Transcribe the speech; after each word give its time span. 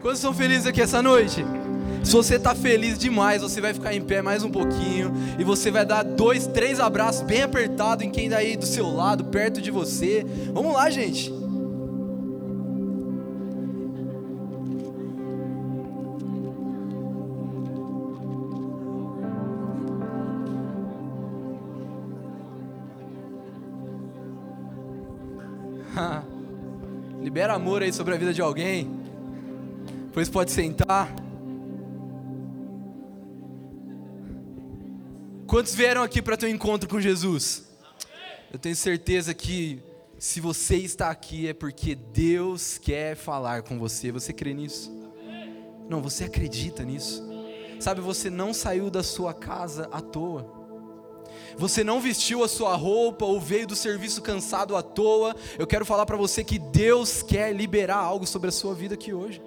Quantos 0.00 0.20
são 0.20 0.32
felizes 0.32 0.66
aqui 0.66 0.80
essa 0.80 1.02
noite? 1.02 1.44
Se 2.04 2.12
você 2.12 2.36
está 2.36 2.54
feliz 2.54 2.96
demais, 2.96 3.42
você 3.42 3.60
vai 3.60 3.74
ficar 3.74 3.92
em 3.92 4.00
pé 4.00 4.22
mais 4.22 4.44
um 4.44 4.50
pouquinho 4.50 5.12
e 5.38 5.44
você 5.44 5.72
vai 5.72 5.84
dar 5.84 6.04
dois, 6.04 6.46
três 6.46 6.78
abraços 6.78 7.22
bem 7.22 7.42
apertados 7.42 8.04
em 8.06 8.10
quem 8.10 8.26
está 8.26 8.38
aí 8.38 8.56
do 8.56 8.64
seu 8.64 8.88
lado, 8.88 9.24
perto 9.24 9.60
de 9.60 9.72
você. 9.72 10.24
Vamos 10.52 10.72
lá, 10.72 10.88
gente. 10.88 11.34
Libera 27.20 27.54
amor 27.54 27.82
aí 27.82 27.92
sobre 27.92 28.14
a 28.14 28.16
vida 28.16 28.32
de 28.32 28.40
alguém. 28.40 28.95
Pois 30.16 30.30
pode 30.30 30.50
sentar. 30.50 31.14
Quantos 35.46 35.74
vieram 35.74 36.02
aqui 36.02 36.22
para 36.22 36.38
teu 36.38 36.48
encontro 36.48 36.88
com 36.88 36.98
Jesus? 36.98 37.66
Eu 38.50 38.58
tenho 38.58 38.74
certeza 38.74 39.34
que 39.34 39.82
se 40.18 40.40
você 40.40 40.76
está 40.76 41.10
aqui 41.10 41.48
é 41.48 41.52
porque 41.52 41.94
Deus 41.94 42.78
quer 42.78 43.14
falar 43.14 43.60
com 43.60 43.78
você. 43.78 44.10
Você 44.10 44.32
crê 44.32 44.54
nisso? 44.54 44.90
Não, 45.86 46.00
você 46.00 46.24
acredita 46.24 46.82
nisso? 46.82 47.22
Sabe, 47.78 48.00
você 48.00 48.30
não 48.30 48.54
saiu 48.54 48.88
da 48.88 49.02
sua 49.02 49.34
casa 49.34 49.86
à 49.92 50.00
toa. 50.00 50.50
Você 51.58 51.84
não 51.84 52.00
vestiu 52.00 52.42
a 52.42 52.48
sua 52.48 52.74
roupa 52.74 53.26
ou 53.26 53.38
veio 53.38 53.66
do 53.66 53.76
serviço 53.76 54.22
cansado 54.22 54.76
à 54.76 54.82
toa. 54.82 55.36
Eu 55.58 55.66
quero 55.66 55.84
falar 55.84 56.06
para 56.06 56.16
você 56.16 56.42
que 56.42 56.58
Deus 56.58 57.22
quer 57.22 57.54
liberar 57.54 57.98
algo 57.98 58.26
sobre 58.26 58.48
a 58.48 58.52
sua 58.52 58.74
vida 58.74 58.94
aqui 58.94 59.12
hoje. 59.12 59.42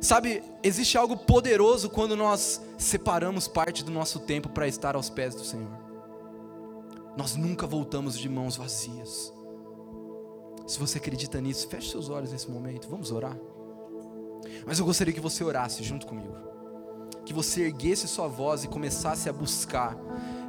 Sabe, 0.00 0.42
existe 0.62 0.96
algo 0.96 1.16
poderoso 1.16 1.90
quando 1.90 2.16
nós 2.16 2.60
separamos 2.76 3.48
parte 3.48 3.82
do 3.82 3.90
nosso 3.90 4.20
tempo 4.20 4.48
para 4.48 4.68
estar 4.68 4.94
aos 4.94 5.10
pés 5.10 5.34
do 5.34 5.44
Senhor. 5.44 5.76
Nós 7.16 7.34
nunca 7.34 7.66
voltamos 7.66 8.16
de 8.16 8.28
mãos 8.28 8.56
vazias. 8.56 9.32
Se 10.68 10.78
você 10.78 10.98
acredita 10.98 11.40
nisso, 11.40 11.66
feche 11.66 11.90
seus 11.90 12.08
olhos 12.08 12.30
nesse 12.30 12.48
momento. 12.48 12.88
Vamos 12.88 13.10
orar. 13.10 13.36
Mas 14.64 14.78
eu 14.78 14.84
gostaria 14.84 15.12
que 15.12 15.20
você 15.20 15.42
orasse 15.42 15.82
junto 15.82 16.06
comigo. 16.06 16.34
Que 17.24 17.32
você 17.32 17.62
erguesse 17.62 18.06
sua 18.06 18.28
voz 18.28 18.62
e 18.62 18.68
começasse 18.68 19.28
a 19.28 19.32
buscar. 19.32 19.96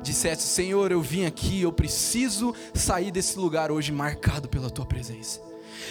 Dissesse: 0.03 0.43
Senhor, 0.43 0.91
eu 0.91 1.01
vim 1.01 1.25
aqui, 1.25 1.61
eu 1.61 1.73
preciso 1.73 2.53
sair 2.73 3.11
desse 3.11 3.39
lugar 3.39 3.71
hoje 3.71 3.91
marcado 3.91 4.47
pela 4.47 4.69
tua 4.69 4.85
presença. 4.85 5.48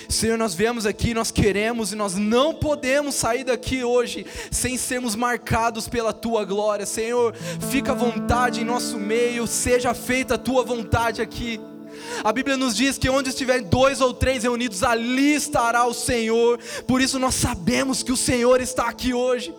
Senhor, 0.08 0.38
nós 0.38 0.54
viemos 0.54 0.86
aqui, 0.86 1.14
nós 1.14 1.30
queremos 1.30 1.92
e 1.92 1.96
nós 1.96 2.14
não 2.14 2.54
podemos 2.54 3.14
sair 3.14 3.44
daqui 3.44 3.84
hoje 3.84 4.26
sem 4.50 4.76
sermos 4.76 5.14
marcados 5.14 5.88
pela 5.88 6.12
tua 6.12 6.44
glória. 6.44 6.86
Senhor, 6.86 7.34
fica 7.70 7.92
à 7.92 7.94
vontade 7.94 8.60
em 8.60 8.64
nosso 8.64 8.98
meio, 8.98 9.46
seja 9.46 9.94
feita 9.94 10.34
a 10.34 10.38
tua 10.38 10.64
vontade 10.64 11.20
aqui. 11.22 11.60
A 12.22 12.32
Bíblia 12.32 12.56
nos 12.56 12.76
diz 12.76 12.98
que 12.98 13.08
onde 13.08 13.30
estiver 13.30 13.60
dois 13.62 14.00
ou 14.00 14.14
três 14.14 14.42
reunidos, 14.42 14.82
ali 14.82 15.34
estará 15.34 15.84
o 15.84 15.94
Senhor. 15.94 16.58
Por 16.86 17.00
isso 17.00 17.18
nós 17.18 17.34
sabemos 17.34 18.02
que 18.02 18.12
o 18.12 18.16
Senhor 18.16 18.60
está 18.60 18.88
aqui 18.88 19.12
hoje. 19.12 19.54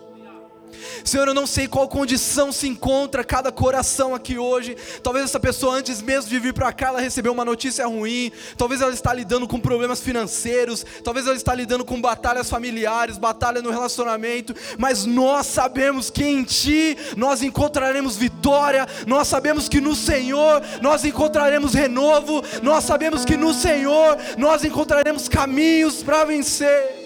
Senhor, 1.04 1.26
eu 1.28 1.34
não 1.34 1.46
sei 1.46 1.66
qual 1.66 1.88
condição 1.88 2.52
se 2.52 2.68
encontra 2.68 3.24
cada 3.24 3.50
coração 3.50 4.14
aqui 4.14 4.38
hoje. 4.38 4.76
Talvez 5.02 5.24
essa 5.24 5.40
pessoa, 5.40 5.76
antes 5.76 6.00
mesmo 6.02 6.30
de 6.30 6.38
vir 6.38 6.52
para 6.52 6.72
cá, 6.72 6.88
ela 6.88 7.00
recebeu 7.00 7.32
uma 7.32 7.44
notícia 7.44 7.86
ruim. 7.86 8.30
Talvez 8.56 8.80
ela 8.80 8.92
está 8.92 9.12
lidando 9.12 9.46
com 9.48 9.58
problemas 9.58 10.00
financeiros. 10.00 10.84
Talvez 11.02 11.26
ela 11.26 11.36
está 11.36 11.54
lidando 11.54 11.84
com 11.84 12.00
batalhas 12.00 12.48
familiares, 12.48 13.18
batalha 13.18 13.62
no 13.62 13.70
relacionamento. 13.70 14.54
Mas 14.78 15.04
nós 15.04 15.46
sabemos 15.46 16.10
que 16.10 16.24
em 16.24 16.44
Ti 16.44 16.96
nós 17.16 17.42
encontraremos 17.42 18.16
vitória. 18.16 18.86
Nós 19.06 19.28
sabemos 19.28 19.68
que 19.68 19.80
no 19.80 19.94
Senhor 19.94 20.62
nós 20.80 21.04
encontraremos 21.04 21.74
renovo. 21.74 22.42
Nós 22.62 22.84
sabemos 22.84 23.24
que 23.24 23.36
no 23.36 23.52
Senhor 23.52 24.16
nós 24.36 24.64
encontraremos 24.64 25.28
caminhos 25.28 26.02
para 26.02 26.24
vencer. 26.24 26.99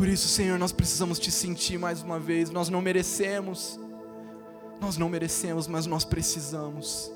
Por 0.00 0.08
isso, 0.08 0.28
Senhor, 0.28 0.58
nós 0.58 0.72
precisamos 0.72 1.18
te 1.18 1.30
sentir 1.30 1.76
mais 1.78 2.02
uma 2.02 2.18
vez. 2.18 2.48
Nós 2.48 2.70
não 2.70 2.80
merecemos, 2.80 3.78
nós 4.80 4.96
não 4.96 5.10
merecemos, 5.10 5.68
mas 5.68 5.84
nós 5.84 6.06
precisamos. 6.06 7.12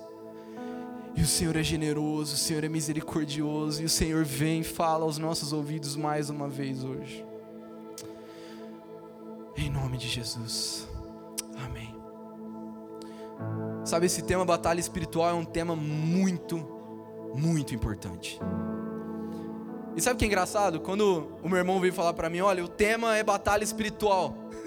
E 1.16 1.22
o 1.22 1.26
Senhor 1.26 1.56
é 1.56 1.62
generoso, 1.62 2.34
o 2.34 2.36
Senhor 2.36 2.62
é 2.62 2.68
misericordioso, 2.68 3.80
e 3.80 3.86
o 3.86 3.88
Senhor 3.88 4.22
vem 4.22 4.60
e 4.60 4.64
fala 4.64 5.04
aos 5.04 5.16
nossos 5.16 5.50
ouvidos 5.50 5.96
mais 5.96 6.28
uma 6.28 6.46
vez 6.46 6.84
hoje. 6.84 7.24
Em 9.56 9.70
nome 9.70 9.96
de 9.96 10.06
Jesus. 10.06 10.86
Amém. 11.64 11.96
Sabe, 13.82 14.04
esse 14.04 14.20
tema 14.20 14.44
batalha 14.44 14.78
espiritual 14.78 15.30
é 15.30 15.32
um 15.32 15.46
tema 15.46 15.74
muito, 15.74 16.58
muito 17.34 17.74
importante. 17.74 18.38
E 19.96 20.00
sabe 20.00 20.16
o 20.16 20.18
que 20.18 20.24
é 20.24 20.28
engraçado? 20.28 20.80
Quando 20.80 21.28
o 21.42 21.48
meu 21.48 21.58
irmão 21.58 21.80
veio 21.80 21.92
falar 21.92 22.12
para 22.14 22.28
mim, 22.28 22.40
olha, 22.40 22.64
o 22.64 22.68
tema 22.68 23.16
é 23.16 23.22
batalha 23.22 23.62
espiritual. 23.62 24.34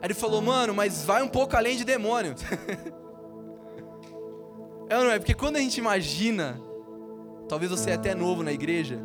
Aí 0.00 0.04
ele 0.04 0.14
falou, 0.14 0.42
mano, 0.42 0.74
mas 0.74 1.04
vai 1.04 1.22
um 1.22 1.28
pouco 1.28 1.56
além 1.56 1.76
de 1.76 1.84
demônio. 1.84 2.34
é 4.88 4.98
ou 4.98 5.04
não 5.04 5.10
é? 5.10 5.18
Porque 5.18 5.34
quando 5.34 5.56
a 5.56 5.60
gente 5.60 5.78
imagina, 5.78 6.60
talvez 7.48 7.70
você 7.70 7.90
é 7.90 7.94
até 7.94 8.14
novo 8.14 8.42
na 8.42 8.52
igreja, 8.52 9.00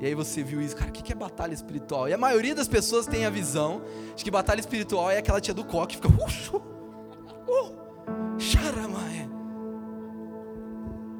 e 0.00 0.06
aí 0.06 0.14
você 0.14 0.44
viu 0.44 0.60
isso, 0.60 0.76
cara, 0.76 0.90
o 0.90 0.92
que 0.92 1.12
é 1.12 1.14
batalha 1.14 1.52
espiritual? 1.52 2.08
E 2.08 2.12
a 2.12 2.18
maioria 2.18 2.54
das 2.54 2.68
pessoas 2.68 3.06
tem 3.06 3.26
a 3.26 3.30
visão 3.30 3.82
de 4.14 4.22
que 4.22 4.30
batalha 4.30 4.60
espiritual 4.60 5.10
é 5.10 5.18
aquela 5.18 5.40
tia 5.40 5.52
do 5.52 5.64
coque 5.64 5.98
que 5.98 6.08
fica, 6.08 6.62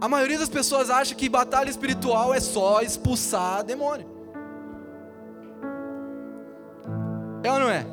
A 0.01 0.09
maioria 0.09 0.39
das 0.39 0.49
pessoas 0.49 0.91
acha 0.91 1.15
que 1.15 1.29
batalha 1.29 1.69
espiritual 1.69 2.33
é 2.33 2.41
só 2.41 2.81
expulsar 2.83 3.65
demônio. 3.65 4.07
É 7.43 7.53
ou 7.53 7.59
não 7.59 7.69
é? 7.69 7.85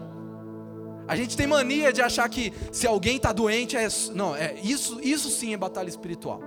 A 1.08 1.16
gente 1.16 1.38
tem 1.38 1.48
mania 1.48 1.94
de 1.94 2.02
achar 2.02 2.28
que 2.30 2.52
se 2.72 2.88
alguém 2.88 3.18
está 3.18 3.32
doente 3.32 3.76
é 3.76 3.88
não, 4.14 4.36
é 4.36 4.56
isso, 4.62 5.00
isso 5.02 5.30
sim 5.30 5.54
é 5.54 5.58
batalha 5.58 5.90
espiritual. 5.90 6.42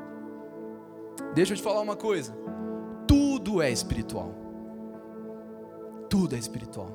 Deixa 1.35 1.53
eu 1.53 1.57
te 1.57 1.63
falar 1.63 1.81
uma 1.81 1.97
coisa. 1.97 2.37
Tudo 3.07 3.63
é 3.63 3.71
espiritual. 3.71 4.35
Tudo 6.09 6.35
é 6.35 6.39
espiritual. 6.39 6.91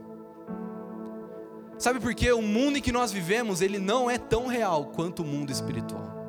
Sabe 1.77 1.99
por 1.99 2.13
quê? 2.13 2.31
O 2.31 2.41
mundo 2.41 2.77
em 2.77 2.81
que 2.81 2.91
nós 2.91 3.11
vivemos, 3.11 3.61
ele 3.61 3.79
não 3.79 4.09
é 4.09 4.17
tão 4.17 4.47
real 4.47 4.85
quanto 4.85 5.21
o 5.21 5.25
mundo 5.25 5.51
espiritual. 5.51 6.22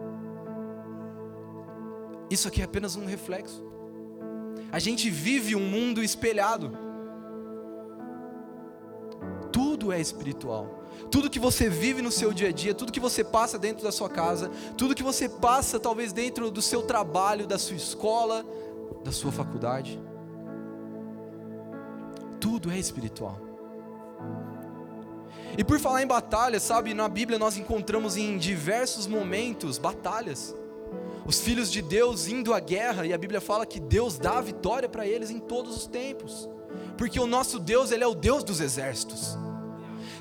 Isso 2.30 2.48
aqui 2.48 2.60
é 2.60 2.64
apenas 2.64 2.96
um 2.96 3.04
reflexo. 3.04 3.64
A 4.72 4.78
gente 4.78 5.10
vive 5.10 5.54
um 5.54 5.60
mundo 5.60 6.02
espelhado. 6.02 6.76
Tudo 9.52 9.92
é 9.92 10.00
espiritual. 10.00 10.82
Tudo 11.10 11.30
que 11.30 11.38
você 11.38 11.68
vive 11.68 12.02
no 12.02 12.10
seu 12.10 12.32
dia 12.32 12.48
a 12.48 12.52
dia, 12.52 12.74
tudo 12.74 12.92
que 12.92 13.00
você 13.00 13.22
passa 13.22 13.58
dentro 13.58 13.84
da 13.84 13.92
sua 13.92 14.08
casa, 14.08 14.50
tudo 14.76 14.94
que 14.94 15.02
você 15.02 15.28
passa 15.28 15.78
talvez 15.78 16.12
dentro 16.12 16.50
do 16.50 16.62
seu 16.62 16.82
trabalho, 16.82 17.46
da 17.46 17.58
sua 17.58 17.76
escola, 17.76 18.44
da 19.04 19.12
sua 19.12 19.30
faculdade, 19.30 20.00
tudo 22.40 22.70
é 22.70 22.78
espiritual. 22.78 23.40
E 25.56 25.62
por 25.62 25.78
falar 25.78 26.02
em 26.02 26.06
batalha, 26.06 26.58
sabe, 26.58 26.94
na 26.94 27.08
Bíblia 27.08 27.38
nós 27.38 27.56
encontramos 27.56 28.16
em 28.16 28.36
diversos 28.38 29.06
momentos 29.06 29.78
batalhas 29.78 30.54
os 31.26 31.40
filhos 31.40 31.72
de 31.72 31.80
Deus 31.80 32.28
indo 32.28 32.52
à 32.52 32.60
guerra, 32.60 33.06
e 33.06 33.12
a 33.12 33.18
Bíblia 33.18 33.40
fala 33.40 33.64
que 33.64 33.80
Deus 33.80 34.18
dá 34.18 34.38
a 34.38 34.42
vitória 34.42 34.88
para 34.88 35.06
eles 35.06 35.30
em 35.30 35.38
todos 35.38 35.74
os 35.76 35.86
tempos, 35.86 36.48
porque 36.98 37.18
o 37.18 37.26
nosso 37.26 37.58
Deus, 37.58 37.90
Ele 37.90 38.04
é 38.04 38.06
o 38.06 38.14
Deus 38.14 38.44
dos 38.44 38.60
exércitos. 38.60 39.38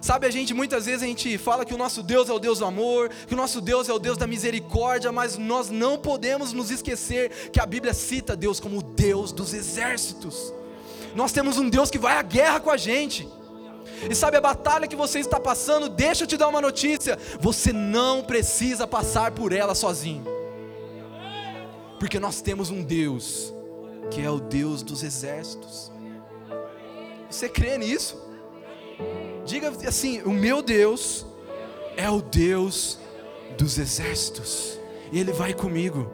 Sabe, 0.01 0.27
a 0.27 0.31
gente 0.31 0.53
muitas 0.53 0.85
vezes 0.85 1.01
a 1.01 1.05
gente 1.05 1.37
fala 1.37 1.63
que 1.63 1.73
o 1.73 1.77
nosso 1.77 2.03
Deus 2.03 2.29
é 2.29 2.33
o 2.33 2.39
Deus 2.39 2.59
do 2.59 2.65
amor, 2.65 3.09
que 3.25 3.33
o 3.33 3.37
nosso 3.37 3.61
Deus 3.61 3.87
é 3.87 3.93
o 3.93 3.99
Deus 3.99 4.17
da 4.17 4.27
misericórdia, 4.27 5.13
mas 5.13 5.37
nós 5.37 5.69
não 5.69 5.97
podemos 5.97 6.51
nos 6.51 6.71
esquecer 6.71 7.49
que 7.51 7.59
a 7.59 7.65
Bíblia 7.65 7.93
cita 7.93 8.35
Deus 8.35 8.59
como 8.59 8.79
o 8.79 8.83
Deus 8.83 9.31
dos 9.31 9.53
exércitos. 9.53 10.53
Nós 11.15 11.31
temos 11.31 11.57
um 11.57 11.69
Deus 11.69 11.89
que 11.89 11.97
vai 11.97 12.17
à 12.17 12.21
guerra 12.21 12.59
com 12.59 12.69
a 12.69 12.75
gente. 12.75 13.27
E 14.09 14.13
sabe 14.13 14.35
a 14.35 14.41
batalha 14.41 14.87
que 14.87 14.95
você 14.95 15.19
está 15.19 15.39
passando? 15.39 15.87
Deixa 15.87 16.23
eu 16.23 16.27
te 16.27 16.35
dar 16.35 16.49
uma 16.49 16.59
notícia: 16.59 17.17
você 17.39 17.71
não 17.71 18.23
precisa 18.23 18.85
passar 18.85 19.31
por 19.31 19.53
ela 19.53 19.73
sozinho 19.73 20.32
porque 21.99 22.19
nós 22.19 22.41
temos 22.41 22.69
um 22.69 22.83
Deus 22.83 23.53
que 24.09 24.21
é 24.21 24.29
o 24.29 24.39
Deus 24.39 24.81
dos 24.83 25.03
exércitos. 25.03 25.91
Você 27.29 27.49
crê 27.49 27.77
nisso? 27.77 28.21
Diga 29.45 29.69
assim: 29.87 30.21
o 30.21 30.31
meu 30.31 30.61
Deus 30.61 31.25
é 31.97 32.09
o 32.09 32.21
Deus 32.21 32.99
dos 33.57 33.77
exércitos, 33.77 34.79
e 35.11 35.19
Ele 35.19 35.31
vai 35.31 35.53
comigo. 35.53 36.11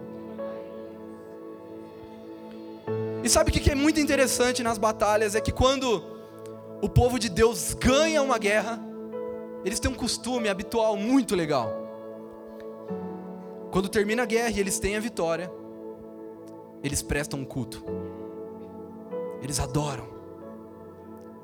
E 3.23 3.29
sabe 3.29 3.51
o 3.51 3.53
que 3.53 3.69
é 3.69 3.75
muito 3.75 3.99
interessante 3.99 4.63
nas 4.63 4.77
batalhas? 4.77 5.35
É 5.35 5.41
que 5.41 5.51
quando 5.51 6.03
o 6.81 6.87
povo 6.87 7.19
de 7.19 7.27
Deus 7.27 7.73
ganha 7.73 8.21
uma 8.21 8.37
guerra, 8.37 8.81
eles 9.65 9.79
têm 9.79 9.91
um 9.91 9.95
costume 9.95 10.47
habitual 10.47 10.95
muito 10.95 11.35
legal. 11.35 11.75
Quando 13.71 13.89
termina 13.89 14.23
a 14.23 14.25
guerra 14.25 14.49
e 14.49 14.59
eles 14.59 14.79
têm 14.79 14.95
a 14.95 14.99
vitória, 14.99 15.51
eles 16.83 17.01
prestam 17.01 17.39
um 17.39 17.45
culto. 17.45 17.83
Eles 19.41 19.59
adoram. 19.59 20.07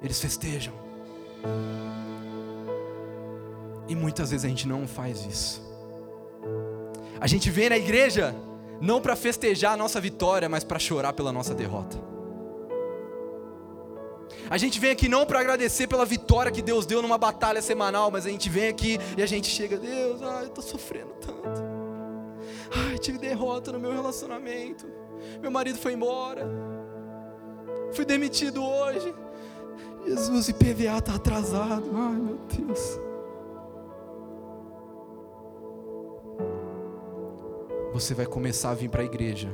Eles 0.01 0.19
festejam. 0.19 0.73
E 3.87 3.95
muitas 3.95 4.31
vezes 4.31 4.45
a 4.45 4.49
gente 4.49 4.67
não 4.67 4.87
faz 4.87 5.25
isso. 5.25 5.61
A 7.19 7.27
gente 7.27 7.49
vem 7.49 7.69
na 7.69 7.77
igreja 7.77 8.35
não 8.81 9.01
para 9.01 9.15
festejar 9.15 9.73
a 9.73 9.77
nossa 9.77 10.01
vitória, 10.01 10.49
mas 10.49 10.63
para 10.63 10.79
chorar 10.79 11.13
pela 11.13 11.31
nossa 11.31 11.53
derrota. 11.53 11.97
A 14.49 14.57
gente 14.57 14.79
vem 14.79 14.91
aqui 14.91 15.07
não 15.07 15.25
para 15.25 15.39
agradecer 15.39 15.87
pela 15.87 16.05
vitória 16.05 16.51
que 16.51 16.61
Deus 16.61 16.85
deu 16.85 17.01
numa 17.01 17.17
batalha 17.17 17.61
semanal, 17.61 18.11
mas 18.11 18.25
a 18.25 18.29
gente 18.29 18.49
vem 18.49 18.67
aqui 18.67 18.99
e 19.17 19.23
a 19.23 19.25
gente 19.25 19.47
chega, 19.47 19.77
Deus, 19.77 20.21
ai, 20.21 20.43
eu 20.43 20.47
estou 20.47 20.63
sofrendo 20.63 21.13
tanto. 21.13 21.74
Ai, 22.71 22.97
tive 22.97 23.17
derrota 23.17 23.71
no 23.71 23.79
meu 23.79 23.91
relacionamento. 23.91 24.85
Meu 25.41 25.51
marido 25.51 25.77
foi 25.77 25.93
embora. 25.93 26.47
Fui 27.93 28.05
demitido 28.05 28.63
hoje. 28.63 29.13
Jesus, 30.05 30.49
IPVA 30.49 30.97
está 30.97 31.15
atrasado. 31.15 31.89
Ai, 31.93 32.15
meu 32.15 32.39
Deus. 32.57 32.99
Você 37.93 38.13
vai 38.13 38.25
começar 38.25 38.71
a 38.71 38.73
vir 38.73 38.89
para 38.89 39.01
a 39.01 39.05
igreja 39.05 39.49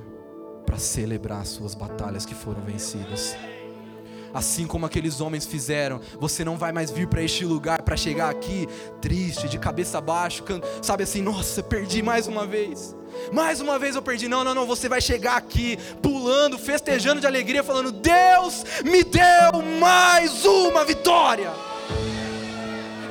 para 0.65 0.77
celebrar 0.77 1.41
as 1.41 1.49
suas 1.49 1.75
batalhas 1.75 2.25
que 2.25 2.33
foram 2.33 2.61
vencidas 2.61 3.35
assim 4.33 4.65
como 4.65 4.85
aqueles 4.85 5.21
homens 5.21 5.45
fizeram. 5.45 5.99
Você 6.19 6.43
não 6.43 6.57
vai 6.57 6.71
mais 6.71 6.89
vir 6.91 7.07
para 7.07 7.21
este 7.21 7.45
lugar 7.45 7.81
para 7.81 7.97
chegar 7.97 8.29
aqui 8.29 8.67
triste, 9.01 9.49
de 9.49 9.59
cabeça 9.59 9.99
baixa, 9.99 10.43
sabe 10.81 11.03
assim, 11.03 11.21
nossa, 11.21 11.61
perdi 11.61 12.01
mais 12.01 12.27
uma 12.27 12.45
vez. 12.45 12.95
Mais 13.31 13.61
uma 13.61 13.79
vez 13.79 13.95
eu 13.95 14.01
perdi. 14.01 14.27
Não, 14.27 14.43
não, 14.43 14.53
não. 14.53 14.65
Você 14.65 14.89
vai 14.89 15.01
chegar 15.01 15.37
aqui 15.37 15.77
pulando, 16.01 16.57
festejando 16.57 17.21
de 17.21 17.27
alegria, 17.27 17.63
falando: 17.63 17.91
Deus 17.91 18.63
me 18.83 19.03
deu 19.03 19.61
mais 19.79 20.45
uma 20.45 20.83
vitória. 20.83 21.51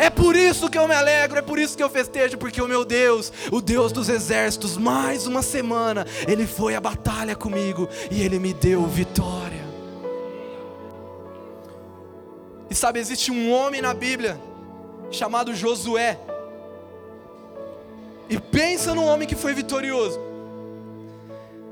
É 0.01 0.09
por 0.09 0.35
isso 0.35 0.71
que 0.71 0.79
eu 0.79 0.89
me 0.89 0.95
alegro, 0.95 1.39
é 1.39 1.43
por 1.43 1.59
isso 1.59 1.77
que 1.77 1.83
eu 1.83 1.91
festejo, 1.91 2.39
porque 2.39 2.63
o 2.63 2.67
meu 2.67 2.87
Deus, 2.87 3.31
o 3.53 3.61
Deus 3.61 3.93
dos 3.93 4.09
exércitos, 4.09 4.79
mais 4.79 5.27
uma 5.27 5.43
semana, 5.43 6.07
Ele 6.27 6.47
foi 6.47 6.75
à 6.75 6.81
batalha 6.81 7.37
comigo 7.37 7.87
e 8.11 8.23
Ele 8.23 8.39
me 8.39 8.55
deu 8.55 8.87
vitória. 8.87 9.63
E 12.71 12.75
sabe, 12.75 12.99
existe 12.99 13.31
um 13.31 13.53
homem 13.53 13.83
na 13.83 13.93
Bíblia 13.93 14.41
chamado 15.11 15.55
Josué. 15.55 16.19
E 18.31 18.39
pensa 18.39 18.95
num 18.95 19.05
homem 19.05 19.27
que 19.27 19.35
foi 19.35 19.53
vitorioso. 19.53 20.21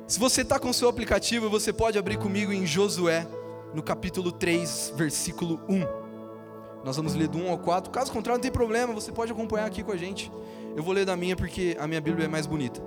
Se 0.08 0.18
você 0.18 0.42
está 0.42 0.58
com 0.58 0.70
o 0.70 0.74
seu 0.74 0.88
aplicativo, 0.88 1.48
você 1.48 1.72
pode 1.72 1.96
abrir 1.96 2.18
comigo 2.18 2.52
em 2.52 2.66
Josué, 2.66 3.28
no 3.72 3.80
capítulo 3.80 4.32
3, 4.32 4.94
versículo 4.96 5.60
1. 5.68 5.86
Nós 6.84 6.96
vamos 6.96 7.14
ler 7.14 7.28
do 7.28 7.38
1 7.38 7.50
ao 7.50 7.58
4. 7.58 7.92
Caso 7.92 8.10
contrário, 8.10 8.38
não 8.38 8.42
tem 8.42 8.50
problema, 8.50 8.92
você 8.92 9.12
pode 9.12 9.30
acompanhar 9.30 9.66
aqui 9.66 9.84
com 9.84 9.92
a 9.92 9.96
gente. 9.96 10.32
Eu 10.74 10.82
vou 10.82 10.92
ler 10.92 11.04
da 11.04 11.16
minha 11.16 11.36
porque 11.36 11.76
a 11.78 11.86
minha 11.86 12.00
Bíblia 12.00 12.24
é 12.24 12.28
mais 12.28 12.46
bonita. 12.46 12.82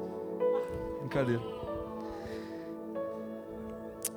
Brincadeira. 1.00 1.41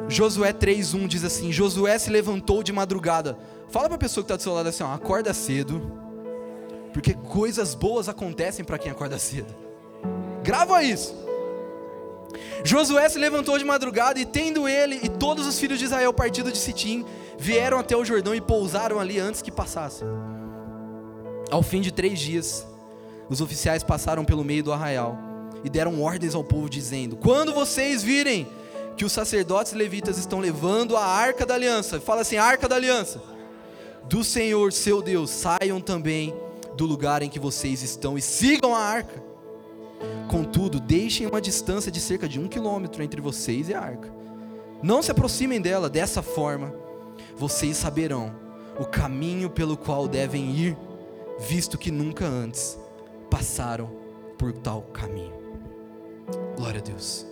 Josué 0.09 0.53
3:1 0.53 1.07
diz 1.07 1.25
assim: 1.25 1.53
Josué 1.53 1.97
se 1.99 2.11
levantou 2.11 2.63
de 2.63 2.73
madrugada. 2.73 3.39
Fala 3.69 3.87
para 3.87 3.97
a 3.97 3.99
pessoa 3.99 4.25
que 4.25 4.33
está 4.33 4.37
do 4.37 4.43
seu 4.43 4.53
lado 4.53 4.69
assim: 4.69 4.83
ó, 4.83 4.93
acorda 4.93 5.33
cedo, 5.33 6.04
porque 6.95 7.13
coisas 7.13 7.75
boas 7.75 8.09
acontecem 8.09 8.65
para 8.65 8.79
quem 8.79 8.91
acorda 8.91 9.19
cedo. 9.19 9.53
Grava 10.45 10.81
isso. 10.85 11.13
Josué 12.63 13.09
se 13.09 13.19
levantou 13.19 13.59
de 13.59 13.65
madrugada 13.65 14.19
e 14.21 14.25
tendo 14.25 14.69
ele 14.69 15.01
e 15.03 15.09
todos 15.09 15.45
os 15.45 15.59
filhos 15.59 15.81
de 15.81 15.87
Israel 15.87 16.13
partido 16.15 16.53
de 16.53 16.57
Sitim, 16.57 17.05
vieram 17.37 17.81
até 17.81 17.97
o 17.97 18.05
Jordão 18.05 18.33
e 18.33 18.41
pousaram 18.41 19.01
ali 19.01 19.19
antes 19.19 19.43
que 19.43 19.51
passassem. 19.51 20.07
Ao 21.51 21.65
fim 21.65 21.81
de 21.81 21.93
três 21.93 22.19
dias, 22.19 22.65
os 23.29 23.41
oficiais 23.41 23.83
passaram 23.83 24.25
pelo 24.25 24.45
meio 24.45 24.63
do 24.63 24.73
arraial 24.73 25.19
e 25.65 25.69
deram 25.69 26.01
ordens 26.01 26.35
ao 26.35 26.45
povo, 26.45 26.71
dizendo: 26.71 27.17
Quando 27.17 27.53
vocês 27.53 28.05
virem 28.05 28.47
que 28.97 29.05
os 29.05 29.11
sacerdotes 29.11 29.73
levitas 29.73 30.17
estão 30.17 30.39
levando 30.39 30.97
a 30.97 31.05
arca 31.05 31.45
da 31.45 31.55
aliança, 31.55 32.01
fala 32.01 32.21
assim: 32.21 32.37
arca 32.37 32.69
da 32.69 32.77
aliança, 32.77 33.21
do 34.05 34.23
Senhor 34.23 34.73
seu 34.73 35.03
Deus, 35.03 35.31
saiam 35.31 35.81
também 35.81 36.33
do 36.77 36.87
lugar 36.87 37.23
em 37.23 37.29
que 37.29 37.39
vocês 37.39 37.83
estão 37.83 38.17
e 38.19 38.23
sigam 38.23 38.75
a 38.75 38.81
arca. 38.81 39.23
Contudo, 40.29 40.81
deixem 40.81 41.27
uma 41.27 41.41
distância 41.41 41.91
de 41.91 42.01
cerca 42.01 42.29
de 42.29 42.41
um 42.41 42.49
quilômetro 42.49 43.03
entre 43.03 43.21
vocês 43.21 43.69
e 43.69 43.75
a 43.75 43.81
arca. 43.81 44.13
Não 44.83 45.03
se 45.03 45.11
aproximem 45.11 45.61
dela, 45.61 45.89
dessa 45.89 46.23
forma 46.23 46.75
vocês 47.37 47.77
saberão 47.77 48.35
o 48.79 48.85
caminho 48.85 49.49
pelo 49.49 49.77
qual 49.77 50.09
devem 50.09 50.51
ir, 50.51 50.77
visto 51.39 51.79
que 51.79 51.91
nunca 51.91 52.27
antes 52.27 52.79
passaram 53.31 53.91
por 54.39 54.53
tal 54.53 54.83
caminho. 54.83 55.33
Glória 56.57 56.81
a 56.81 56.83
Deus. 56.83 57.27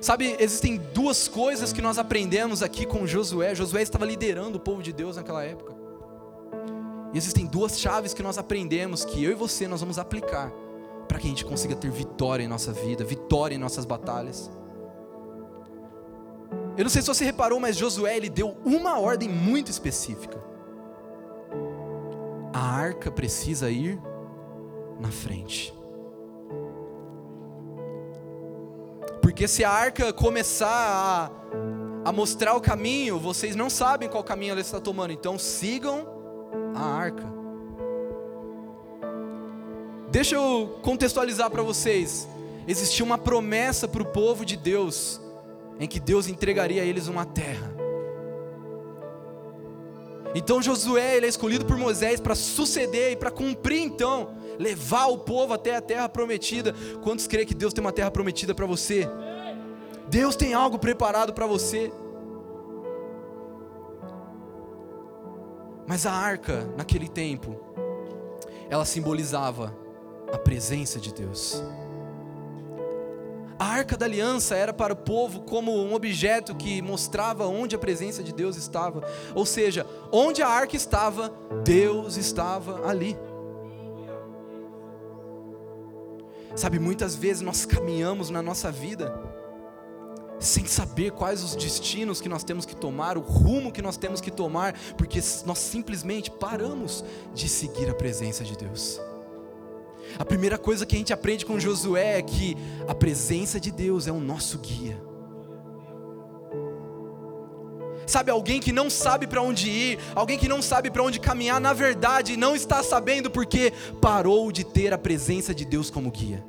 Sabe, 0.00 0.36
existem 0.38 0.76
duas 0.92 1.28
coisas 1.28 1.72
que 1.72 1.80
nós 1.80 1.98
aprendemos 1.98 2.62
aqui 2.62 2.84
com 2.84 3.06
Josué. 3.06 3.54
Josué 3.54 3.82
estava 3.82 4.04
liderando 4.04 4.58
o 4.58 4.60
povo 4.60 4.82
de 4.82 4.92
Deus 4.92 5.16
naquela 5.16 5.42
época. 5.44 5.74
E 7.14 7.16
existem 7.16 7.46
duas 7.46 7.78
chaves 7.78 8.12
que 8.12 8.24
nós 8.24 8.36
aprendemos 8.38 9.04
que 9.04 9.22
eu 9.22 9.30
e 9.30 9.34
você 9.34 9.68
nós 9.68 9.80
vamos 9.80 10.00
aplicar 10.00 10.52
para 11.06 11.16
que 11.20 11.28
a 11.28 11.30
gente 11.30 11.44
consiga 11.44 11.76
ter 11.76 11.88
vitória 11.88 12.42
em 12.42 12.48
nossa 12.48 12.72
vida, 12.72 13.04
vitória 13.04 13.54
em 13.54 13.58
nossas 13.58 13.84
batalhas. 13.84 14.50
Eu 16.76 16.82
não 16.82 16.90
sei 16.90 17.02
se 17.02 17.06
você 17.06 17.24
reparou, 17.24 17.60
mas 17.60 17.76
Josué 17.76 18.16
ele 18.16 18.28
deu 18.28 18.56
uma 18.64 18.98
ordem 18.98 19.28
muito 19.28 19.70
específica. 19.70 20.42
A 22.52 22.58
arca 22.58 23.12
precisa 23.12 23.70
ir 23.70 23.96
na 24.98 25.12
frente. 25.12 25.72
Porque 29.22 29.46
se 29.46 29.62
a 29.62 29.70
arca 29.70 30.12
começar 30.12 31.30
a, 32.04 32.08
a 32.08 32.12
mostrar 32.12 32.54
o 32.54 32.60
caminho, 32.60 33.20
vocês 33.20 33.54
não 33.54 33.70
sabem 33.70 34.08
qual 34.08 34.24
caminho 34.24 34.50
ela 34.50 34.60
está 34.60 34.80
tomando, 34.80 35.12
então 35.12 35.38
sigam 35.38 36.13
a 36.74 36.82
arca. 36.82 37.24
Deixa 40.10 40.36
eu 40.36 40.78
contextualizar 40.82 41.50
para 41.50 41.62
vocês. 41.62 42.28
Existia 42.66 43.04
uma 43.04 43.18
promessa 43.18 43.86
para 43.86 44.02
o 44.02 44.06
povo 44.06 44.44
de 44.44 44.56
Deus 44.56 45.20
em 45.78 45.88
que 45.88 45.98
Deus 45.98 46.28
entregaria 46.28 46.82
a 46.82 46.84
eles 46.84 47.08
uma 47.08 47.24
terra. 47.24 47.74
Então 50.34 50.60
Josué 50.60 51.16
ele 51.16 51.26
é 51.26 51.28
escolhido 51.28 51.64
por 51.64 51.76
Moisés 51.76 52.20
para 52.20 52.34
suceder 52.34 53.12
e 53.12 53.16
para 53.16 53.30
cumprir 53.30 53.80
então, 53.80 54.34
levar 54.58 55.06
o 55.06 55.18
povo 55.18 55.52
até 55.54 55.76
a 55.76 55.80
terra 55.80 56.08
prometida. 56.08 56.74
Quantos 57.02 57.26
creem 57.26 57.46
que 57.46 57.54
Deus 57.54 57.72
tem 57.72 57.82
uma 57.82 57.92
terra 57.92 58.10
prometida 58.10 58.54
para 58.54 58.66
você? 58.66 59.08
Deus 60.08 60.36
tem 60.36 60.52
algo 60.52 60.78
preparado 60.78 61.32
para 61.32 61.46
você. 61.46 61.92
Mas 65.86 66.06
a 66.06 66.12
arca, 66.12 66.66
naquele 66.76 67.08
tempo, 67.08 67.56
ela 68.70 68.84
simbolizava 68.84 69.76
a 70.32 70.38
presença 70.38 70.98
de 70.98 71.12
Deus. 71.12 71.62
A 73.58 73.66
arca 73.66 73.96
da 73.96 74.06
aliança 74.06 74.56
era 74.56 74.72
para 74.72 74.92
o 74.92 74.96
povo 74.96 75.42
como 75.42 75.72
um 75.72 75.94
objeto 75.94 76.54
que 76.54 76.82
mostrava 76.82 77.46
onde 77.46 77.76
a 77.76 77.78
presença 77.78 78.22
de 78.22 78.32
Deus 78.32 78.56
estava. 78.56 79.06
Ou 79.34 79.46
seja, 79.46 79.86
onde 80.10 80.42
a 80.42 80.48
arca 80.48 80.74
estava, 80.74 81.32
Deus 81.62 82.16
estava 82.16 82.86
ali. 82.88 83.16
Sabe, 86.56 86.78
muitas 86.78 87.14
vezes 87.14 87.42
nós 87.42 87.64
caminhamos 87.64 88.30
na 88.30 88.42
nossa 88.42 88.70
vida 88.70 89.33
sem 90.44 90.66
saber 90.66 91.12
quais 91.12 91.42
os 91.42 91.56
destinos 91.56 92.20
que 92.20 92.28
nós 92.28 92.44
temos 92.44 92.64
que 92.64 92.76
tomar, 92.76 93.16
o 93.16 93.20
rumo 93.20 93.72
que 93.72 93.82
nós 93.82 93.96
temos 93.96 94.20
que 94.20 94.30
tomar, 94.30 94.74
porque 94.96 95.20
nós 95.46 95.58
simplesmente 95.58 96.30
paramos 96.30 97.04
de 97.34 97.48
seguir 97.48 97.90
a 97.90 97.94
presença 97.94 98.44
de 98.44 98.56
Deus. 98.56 99.00
A 100.18 100.24
primeira 100.24 100.58
coisa 100.58 100.86
que 100.86 100.94
a 100.94 100.98
gente 100.98 101.12
aprende 101.12 101.44
com 101.44 101.58
Josué 101.58 102.18
é 102.18 102.22
que 102.22 102.56
a 102.86 102.94
presença 102.94 103.58
de 103.58 103.70
Deus 103.70 104.06
é 104.06 104.12
o 104.12 104.20
nosso 104.20 104.58
guia. 104.58 105.02
Sabe, 108.06 108.30
alguém 108.30 108.60
que 108.60 108.70
não 108.70 108.90
sabe 108.90 109.26
para 109.26 109.40
onde 109.40 109.70
ir, 109.70 109.98
alguém 110.14 110.38
que 110.38 110.46
não 110.46 110.60
sabe 110.60 110.90
para 110.90 111.02
onde 111.02 111.18
caminhar, 111.18 111.58
na 111.58 111.72
verdade 111.72 112.36
não 112.36 112.54
está 112.54 112.82
sabendo 112.82 113.30
porque 113.30 113.72
parou 114.00 114.52
de 114.52 114.62
ter 114.62 114.92
a 114.92 114.98
presença 114.98 115.54
de 115.54 115.64
Deus 115.64 115.90
como 115.90 116.10
guia. 116.10 116.44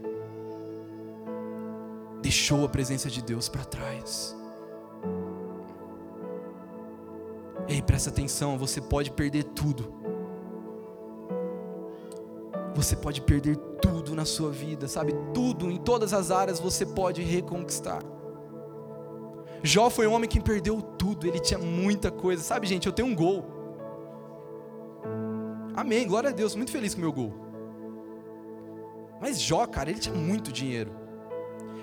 Deixou 2.26 2.66
a 2.66 2.68
presença 2.68 3.08
de 3.08 3.22
Deus 3.22 3.48
para 3.48 3.64
trás. 3.64 4.36
Ei, 7.68 7.84
presta 7.84 8.10
atenção, 8.10 8.58
você 8.58 8.82
pode 8.82 9.12
perder 9.12 9.44
tudo. 9.44 9.94
Você 12.74 12.96
pode 12.96 13.22
perder 13.22 13.56
tudo 13.80 14.16
na 14.16 14.26
sua 14.26 14.50
vida, 14.50 14.88
sabe? 14.88 15.14
Tudo, 15.36 15.70
em 15.70 15.78
todas 15.78 16.14
as 16.14 16.32
áreas 16.32 16.60
você 16.60 16.84
pode 16.84 17.22
reconquistar. 17.22 18.02
Jó 19.62 19.92
foi 19.92 20.08
um 20.08 20.14
homem 20.14 20.28
que 20.28 20.42
perdeu 20.42 20.82
tudo, 20.82 21.28
ele 21.28 21.40
tinha 21.40 21.60
muita 21.60 22.10
coisa. 22.10 22.42
Sabe, 22.42 22.66
gente, 22.66 22.88
eu 22.88 22.92
tenho 22.92 23.08
um 23.08 23.16
gol. 23.16 23.46
Amém, 25.76 26.08
glória 26.08 26.32
a 26.32 26.34
Deus, 26.34 26.56
muito 26.56 26.72
feliz 26.72 26.96
com 26.96 27.02
o 27.02 27.04
meu 27.04 27.14
gol. 27.14 27.34
Mas 29.22 29.40
Jó, 29.40 29.64
cara, 29.68 29.92
ele 29.92 30.00
tinha 30.00 30.16
muito 30.16 30.52
dinheiro. 30.52 31.05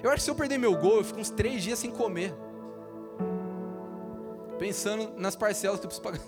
Eu 0.02 0.10
acho 0.10 0.16
que 0.16 0.22
se 0.24 0.30
eu 0.30 0.34
perder 0.34 0.58
meu 0.58 0.76
gol, 0.76 0.96
eu 0.96 1.04
fico 1.04 1.20
uns 1.20 1.30
três 1.30 1.62
dias 1.62 1.78
sem 1.78 1.90
comer. 1.90 2.34
Pensando 4.58 5.12
nas 5.16 5.36
parcelas 5.36 5.78
que 5.78 5.86
eu 5.86 5.88
preciso 5.88 6.02
pagar. 6.02 6.20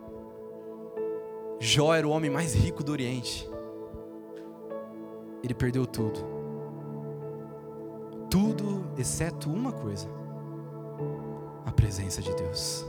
Jó 1.60 1.94
era 1.94 2.08
o 2.08 2.10
homem 2.10 2.30
mais 2.30 2.54
rico 2.54 2.82
do 2.82 2.90
Oriente. 2.90 3.48
Ele 5.44 5.52
perdeu 5.52 5.84
tudo. 5.84 6.24
Tudo 8.30 8.86
exceto 8.96 9.50
uma 9.50 9.72
coisa: 9.72 10.08
a 11.66 11.72
presença 11.72 12.22
de 12.22 12.34
Deus. 12.34 12.86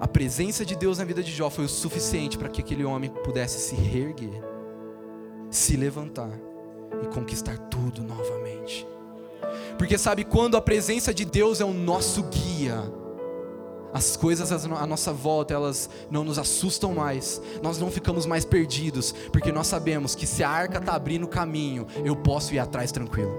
A 0.00 0.08
presença 0.08 0.64
de 0.64 0.74
Deus 0.74 0.98
na 0.98 1.04
vida 1.04 1.22
de 1.22 1.30
Jó 1.30 1.48
foi 1.48 1.64
o 1.64 1.68
suficiente 1.68 2.36
para 2.36 2.48
que 2.48 2.60
aquele 2.60 2.84
homem 2.84 3.08
pudesse 3.08 3.60
se 3.60 3.76
reerguer, 3.76 4.42
se 5.48 5.76
levantar 5.76 6.36
e 7.02 7.06
conquistar 7.06 7.58
tudo 7.58 8.02
novamente. 8.02 8.86
Porque 9.76 9.98
sabe, 9.98 10.24
quando 10.24 10.56
a 10.56 10.60
presença 10.60 11.12
de 11.12 11.24
Deus 11.24 11.60
é 11.60 11.64
o 11.64 11.72
nosso 11.72 12.22
guia, 12.24 12.82
as 13.92 14.16
coisas 14.16 14.50
à 14.50 14.86
nossa 14.86 15.12
volta, 15.12 15.54
elas 15.54 15.88
não 16.10 16.24
nos 16.24 16.38
assustam 16.38 16.92
mais, 16.92 17.40
nós 17.62 17.78
não 17.78 17.90
ficamos 17.90 18.26
mais 18.26 18.44
perdidos, 18.44 19.14
porque 19.32 19.52
nós 19.52 19.68
sabemos 19.68 20.14
que 20.14 20.26
se 20.26 20.42
a 20.42 20.48
arca 20.48 20.78
está 20.78 20.94
abrindo 20.94 21.24
o 21.24 21.28
caminho, 21.28 21.86
eu 22.04 22.16
posso 22.16 22.52
ir 22.54 22.58
atrás 22.58 22.90
tranquilo. 22.90 23.32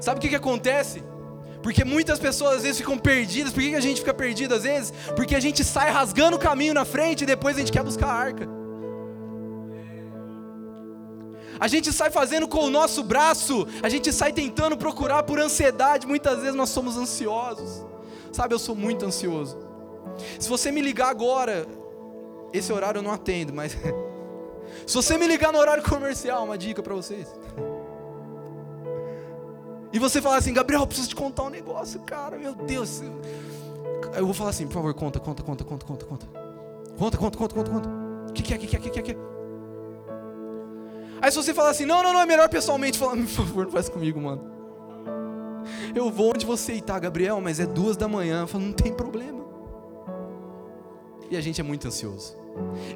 Sabe 0.00 0.18
o 0.18 0.20
que, 0.20 0.30
que 0.30 0.36
acontece? 0.36 1.02
Porque 1.62 1.84
muitas 1.84 2.18
pessoas 2.18 2.56
às 2.56 2.62
vezes 2.62 2.78
ficam 2.78 2.96
perdidas, 2.96 3.52
por 3.52 3.62
que, 3.62 3.70
que 3.70 3.76
a 3.76 3.80
gente 3.80 4.00
fica 4.00 4.14
perdido 4.14 4.54
às 4.54 4.62
vezes? 4.62 4.94
Porque 5.14 5.34
a 5.34 5.40
gente 5.40 5.62
sai 5.62 5.90
rasgando 5.90 6.36
o 6.36 6.40
caminho 6.40 6.72
na 6.72 6.86
frente 6.86 7.24
e 7.24 7.26
depois 7.26 7.56
a 7.56 7.58
gente 7.58 7.70
quer 7.70 7.84
buscar 7.84 8.08
a 8.08 8.14
arca. 8.14 8.59
A 11.60 11.68
gente 11.68 11.92
sai 11.92 12.10
fazendo 12.10 12.48
com 12.48 12.64
o 12.64 12.70
nosso 12.70 13.04
braço, 13.04 13.66
a 13.82 13.88
gente 13.90 14.10
sai 14.14 14.32
tentando 14.32 14.78
procurar 14.78 15.22
por 15.24 15.38
ansiedade, 15.38 16.06
muitas 16.06 16.38
vezes 16.40 16.54
nós 16.54 16.70
somos 16.70 16.96
ansiosos. 16.96 17.84
Sabe, 18.32 18.54
eu 18.54 18.58
sou 18.58 18.74
muito 18.74 19.04
ansioso. 19.04 19.58
Se 20.38 20.48
você 20.48 20.72
me 20.72 20.80
ligar 20.80 21.10
agora, 21.10 21.66
esse 22.50 22.72
horário 22.72 23.00
eu 23.00 23.02
não 23.02 23.12
atendo, 23.12 23.52
mas 23.52 23.76
se 24.86 24.94
você 24.94 25.18
me 25.18 25.26
ligar 25.26 25.52
no 25.52 25.58
horário 25.58 25.82
comercial, 25.82 26.44
uma 26.44 26.56
dica 26.56 26.82
para 26.82 26.94
vocês. 26.94 27.28
E 29.92 29.98
você 29.98 30.22
falar 30.22 30.36
assim, 30.36 30.54
Gabriel, 30.54 30.80
eu 30.80 30.86
preciso 30.86 31.08
te 31.10 31.16
contar 31.16 31.42
um 31.42 31.50
negócio, 31.50 32.00
cara, 32.00 32.38
meu 32.38 32.54
Deus. 32.54 33.02
Eu 34.16 34.24
vou 34.24 34.32
falar 34.32 34.50
assim, 34.50 34.66
por 34.66 34.74
favor, 34.74 34.94
conta, 34.94 35.20
conta, 35.20 35.42
conta, 35.42 35.64
conta, 35.64 35.84
conta, 35.84 36.06
conta. 36.06 36.26
Conta, 36.96 37.18
conta, 37.18 37.38
conta, 37.38 37.54
conta, 37.54 37.70
conta. 37.70 37.88
O 38.30 38.32
que, 38.32 38.42
que 38.42 38.54
é, 38.54 38.56
o 38.56 38.60
que, 38.60 38.76
é, 38.76 38.78
o 38.78 38.82
que, 38.82 38.90
que 38.90 38.98
é, 38.98 39.02
que 39.02 39.10
é? 39.12 39.29
Aí 41.22 41.30
se 41.30 41.36
você 41.36 41.52
falar 41.52 41.70
assim, 41.70 41.84
não, 41.84 42.02
não, 42.02 42.12
não, 42.12 42.20
é 42.20 42.26
melhor 42.26 42.48
pessoalmente, 42.48 42.98
fala, 42.98 43.16
por 43.16 43.26
favor, 43.26 43.64
não 43.64 43.72
faz 43.72 43.88
comigo, 43.88 44.20
mano. 44.20 44.42
Eu 45.94 46.10
vou 46.10 46.30
onde 46.30 46.46
você 46.46 46.74
está, 46.74 46.98
Gabriel, 46.98 47.40
mas 47.40 47.60
é 47.60 47.66
duas 47.66 47.96
da 47.96 48.08
manhã. 48.08 48.42
Eu 48.42 48.46
falo, 48.46 48.64
não 48.64 48.72
tem 48.72 48.92
problema. 48.92 49.44
E 51.30 51.36
a 51.36 51.40
gente 51.40 51.60
é 51.60 51.64
muito 51.64 51.86
ansioso. 51.86 52.36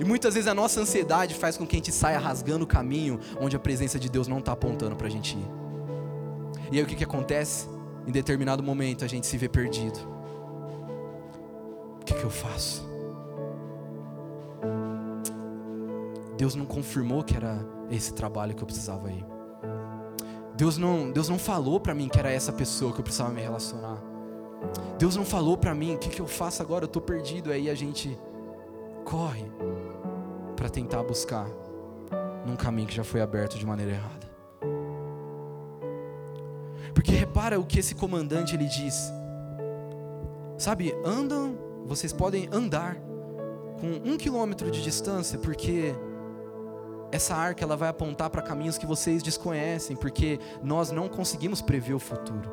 E 0.01 0.05
muitas 0.05 0.35
vezes 0.35 0.49
a 0.49 0.55
nossa 0.55 0.81
ansiedade 0.81 1.35
faz 1.35 1.57
com 1.57 1.67
que 1.67 1.77
a 1.77 1.79
gente 1.79 1.93
saia 1.93 2.19
rasgando 2.19 2.65
o 2.65 2.67
caminho 2.67 3.21
onde 3.41 3.55
a 3.55 3.59
presença 3.59 3.99
de 3.99 4.09
Deus 4.09 4.27
não 4.27 4.39
está 4.39 4.53
apontando 4.53 4.97
para 4.97 5.07
a 5.07 5.11
gente 5.11 5.37
ir. 5.37 5.47
E 6.73 6.79
aí 6.79 6.83
o 6.83 6.87
que, 6.87 6.97
que 6.97 7.05
acontece? 7.05 7.69
Em 8.07 8.11
determinado 8.11 8.63
momento 8.63 9.05
a 9.05 9.09
gente 9.09 9.27
se 9.27 9.37
vê 9.37 9.49
perdido. 9.49 9.99
O 12.01 12.05
que, 12.05 12.15
que 12.15 12.25
eu 12.25 12.31
faço? 12.31 12.94
Deus 16.45 16.55
não 16.55 16.67
confirmou 16.67 17.25
que 17.25 17.35
era 17.35 17.59
esse 17.91 18.13
trabalho 18.13 18.55
que 18.55 18.63
eu 18.63 18.67
precisava 18.67 19.11
ir. 19.11 19.25
Deus 20.55 20.77
não, 20.77 21.11
Deus 21.11 21.27
não 21.27 21.39
falou 21.39 21.81
para 21.81 21.95
mim 21.95 22.07
que 22.07 22.19
era 22.19 22.31
essa 22.31 22.53
pessoa 22.53 22.93
que 22.93 23.01
eu 23.01 23.03
precisava 23.03 23.33
me 23.33 23.41
relacionar. 23.41 23.97
Deus 24.99 25.17
não 25.17 25.25
falou 25.25 25.57
para 25.57 25.75
mim 25.75 25.95
o 25.95 25.99
que, 25.99 26.11
que 26.11 26.21
eu 26.21 26.27
faço 26.27 26.61
agora, 26.61 26.85
eu 26.85 26.87
estou 26.87 27.01
perdido. 27.01 27.51
Aí 27.51 27.71
a 27.71 27.75
gente 27.75 28.19
corre 29.07 29.51
para 30.55 30.69
tentar 30.69 31.03
buscar 31.03 31.47
num 32.45 32.57
caminho 32.57 32.89
que 32.89 32.95
já 32.95 33.05
foi 33.05 33.23
aberto 33.23 33.57
de 33.57 33.65
maneira 33.65 33.93
errada. 33.93 34.31
Porque 36.93 37.13
repara 37.13 37.59
o 37.59 37.65
que 37.65 37.79
esse 37.79 37.95
comandante 37.95 38.55
ele 38.55 38.67
diz. 38.67 39.11
Sabe, 40.59 40.95
andam, 41.07 41.57
vocês 41.87 42.13
podem 42.13 42.51
andar 42.53 42.99
com 43.81 44.11
um 44.11 44.19
quilômetro 44.19 44.71
de 44.71 44.83
distância, 44.83 45.39
porque 45.39 45.95
essa 47.15 47.33
arca 47.33 47.63
ela 47.63 47.77
vai 47.77 47.89
apontar 47.89 48.29
para 48.29 48.43
caminhos 48.43 48.77
que 48.77 48.85
vocês 48.85 49.23
desconhecem, 49.23 49.95
porque 49.95 50.41
nós 50.65 50.91
não 50.91 51.09
conseguimos 51.09 51.63
prever 51.63 51.95
o 51.95 52.01
futuro. 52.01 52.51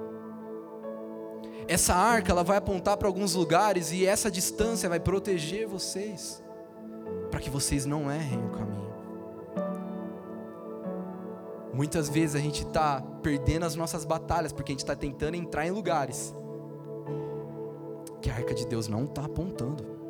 Essa 1.68 1.96
arca 1.96 2.32
ela 2.32 2.44
vai 2.44 2.58
apontar 2.58 2.96
para 2.96 3.08
alguns 3.08 3.34
lugares 3.34 3.91
e 3.91 4.06
essa 4.06 4.30
distância 4.30 4.88
vai 4.88 5.00
proteger 5.00 5.68
vocês, 5.68 6.44
para 7.32 7.39
que 7.39 7.50
vocês 7.50 7.88
não 7.88 8.12
errem 8.12 8.38
o 8.38 8.51
caminho. 8.51 8.94
Muitas 11.74 12.08
vezes 12.08 12.36
a 12.36 12.39
gente 12.39 12.62
está 12.62 13.01
perdendo 13.24 13.65
as 13.65 13.75
nossas 13.75 14.06
batalhas 14.06 14.53
porque 14.53 14.74
a 14.74 14.74
gente 14.74 14.84
está 14.84 14.96
tentando 14.96 15.34
entrar 15.34 15.65
em 15.65 15.72
lugares 15.72 16.36
que 18.22 18.30
a 18.30 18.36
arca 18.36 18.53
de 18.53 18.68
Deus 18.68 18.88
não 18.88 19.06
está 19.06 19.25
apontando. 19.25 20.00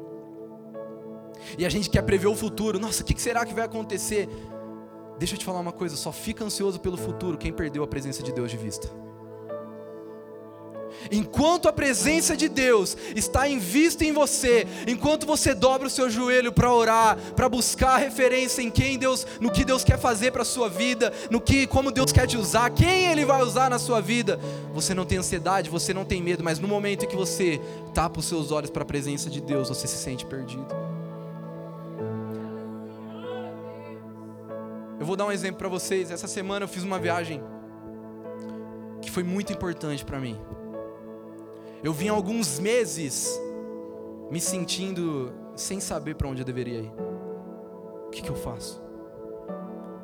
E 1.57 1.65
a 1.65 1.69
gente 1.69 1.89
quer 1.89 2.01
prever 2.01 2.27
o 2.27 2.35
futuro. 2.35 2.79
Nossa, 2.79 3.03
o 3.03 3.05
que 3.05 3.19
será 3.21 3.45
que 3.45 3.53
vai 3.53 3.65
acontecer? 3.65 4.27
Deixa 5.17 5.35
eu 5.35 5.39
te 5.39 5.45
falar 5.45 5.59
uma 5.59 5.71
coisa: 5.71 5.95
só 5.95 6.11
fica 6.11 6.43
ansioso 6.43 6.79
pelo 6.79 6.97
futuro 6.97 7.37
quem 7.37 7.53
perdeu 7.53 7.83
a 7.83 7.87
presença 7.87 8.23
de 8.23 8.31
Deus 8.31 8.49
de 8.49 8.57
vista. 8.57 8.89
Enquanto 11.11 11.67
a 11.67 11.73
presença 11.73 12.35
de 12.35 12.49
Deus 12.49 12.97
está 13.15 13.47
em 13.47 13.57
vista 13.57 14.03
em 14.03 14.11
você, 14.11 14.67
enquanto 14.87 15.25
você 15.25 15.53
dobra 15.53 15.87
o 15.87 15.91
seu 15.91 16.09
joelho 16.09 16.51
para 16.51 16.73
orar, 16.73 17.17
para 17.35 17.47
buscar 17.47 17.97
referência 17.97 18.61
em 18.61 18.69
quem 18.69 18.97
Deus, 18.97 19.25
no 19.39 19.51
que 19.51 19.63
Deus 19.63 19.83
quer 19.83 19.97
fazer 19.97 20.31
para 20.31 20.41
a 20.41 20.45
sua 20.45 20.69
vida, 20.69 21.11
no 21.29 21.39
que 21.39 21.65
como 21.67 21.91
Deus 21.91 22.11
quer 22.11 22.27
te 22.27 22.37
usar, 22.37 22.69
quem 22.71 23.07
ele 23.07 23.25
vai 23.25 23.41
usar 23.41 23.69
na 23.69 23.79
sua 23.79 24.01
vida, 24.01 24.39
você 24.73 24.93
não 24.93 25.05
tem 25.05 25.17
ansiedade, 25.17 25.69
você 25.69 25.93
não 25.93 26.05
tem 26.05 26.21
medo, 26.21 26.43
mas 26.43 26.59
no 26.59 26.67
momento 26.67 27.05
em 27.05 27.07
que 27.07 27.15
você 27.15 27.59
tapa 27.93 28.19
os 28.19 28.25
seus 28.25 28.51
olhos 28.51 28.69
para 28.69 28.83
a 28.83 28.85
presença 28.85 29.29
de 29.29 29.41
Deus, 29.41 29.69
você 29.69 29.87
se 29.87 29.97
sente 29.97 30.25
perdido. 30.25 30.80
Vou 35.11 35.17
dar 35.17 35.25
um 35.25 35.31
exemplo 35.31 35.57
para 35.57 35.67
vocês. 35.67 36.09
Essa 36.09 36.25
semana 36.25 36.63
eu 36.63 36.69
fiz 36.69 36.83
uma 36.83 36.97
viagem 36.97 37.43
que 39.01 39.11
foi 39.11 39.23
muito 39.23 39.51
importante 39.51 40.05
para 40.05 40.17
mim. 40.17 40.39
Eu 41.83 41.91
vim 41.91 42.07
alguns 42.07 42.59
meses 42.59 43.37
me 44.29 44.39
sentindo 44.39 45.33
sem 45.53 45.81
saber 45.81 46.15
para 46.15 46.29
onde 46.29 46.41
eu 46.41 46.45
deveria 46.45 46.79
ir. 46.79 46.93
O 48.07 48.09
que, 48.09 48.21
que 48.21 48.29
eu 48.29 48.35
faço? 48.35 48.81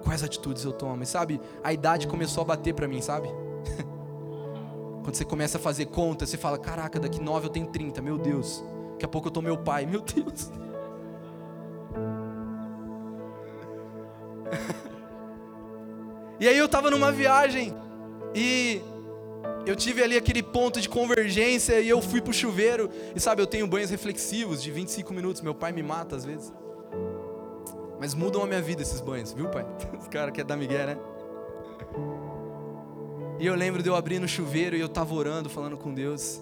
Quais 0.04 0.24
atitudes 0.24 0.66
eu 0.66 0.74
tomo? 0.74 1.02
E 1.02 1.06
sabe, 1.06 1.40
a 1.64 1.72
idade 1.72 2.06
começou 2.06 2.42
a 2.42 2.46
bater 2.46 2.74
para 2.74 2.86
mim, 2.86 3.00
sabe? 3.00 3.30
Quando 5.06 5.16
você 5.16 5.24
começa 5.24 5.58
a 5.58 5.62
fazer 5.62 5.86
conta, 5.86 6.26
você 6.26 6.36
fala: 6.36 6.58
Caraca, 6.58 7.00
daqui 7.00 7.22
nove 7.22 7.46
eu 7.46 7.50
tenho 7.50 7.68
30, 7.68 8.02
meu 8.02 8.18
Deus. 8.18 8.62
Daqui 8.92 9.06
a 9.06 9.08
pouco 9.08 9.30
eu 9.30 9.32
tô 9.32 9.42
meu 9.42 9.58
pai, 9.58 9.86
meu 9.88 10.02
Deus. 10.02 10.52
E 16.40 16.48
aí 16.48 16.58
eu 16.58 16.66
estava 16.66 16.92
numa 16.92 17.12
viagem 17.12 17.74
e 18.36 18.82
eu 19.66 19.76
tive 19.76 20.04
ali 20.04 20.16
aquele 20.16 20.44
ponto 20.44 20.80
de 20.80 20.88
convergência 20.88 21.80
e 21.82 21.90
eu 21.90 22.02
fui 22.02 22.22
pro 22.22 22.32
chuveiro. 22.32 22.90
E 23.16 23.20
sabe, 23.20 23.42
eu 23.42 23.48
tenho 23.48 23.66
banhos 23.68 23.90
reflexivos 23.90 24.62
de 24.62 24.72
25 24.72 25.14
minutos. 25.14 25.42
Meu 25.42 25.56
pai 25.56 25.72
me 25.72 25.82
mata 25.82 26.16
às 26.16 26.24
vezes. 26.24 26.54
Mas 28.00 28.14
mudam 28.14 28.44
a 28.44 28.48
minha 28.48 28.62
vida 28.62 28.84
esses 28.84 29.02
banhos, 29.02 29.34
viu, 29.34 29.50
pai? 29.50 29.66
Os 30.00 30.08
caras 30.08 30.32
querem 30.32 30.48
dar 30.48 30.56
migué, 30.56 30.86
né? 30.86 30.98
E 33.40 33.46
eu 33.46 33.56
lembro 33.56 33.82
de 33.82 33.90
eu 33.90 33.96
abrir 33.96 34.20
no 34.20 34.28
chuveiro 34.28 34.76
e 34.76 34.80
eu 34.80 34.88
tava 34.88 35.14
orando, 35.14 35.50
falando 35.50 35.76
com 35.76 35.94
Deus. 35.94 36.40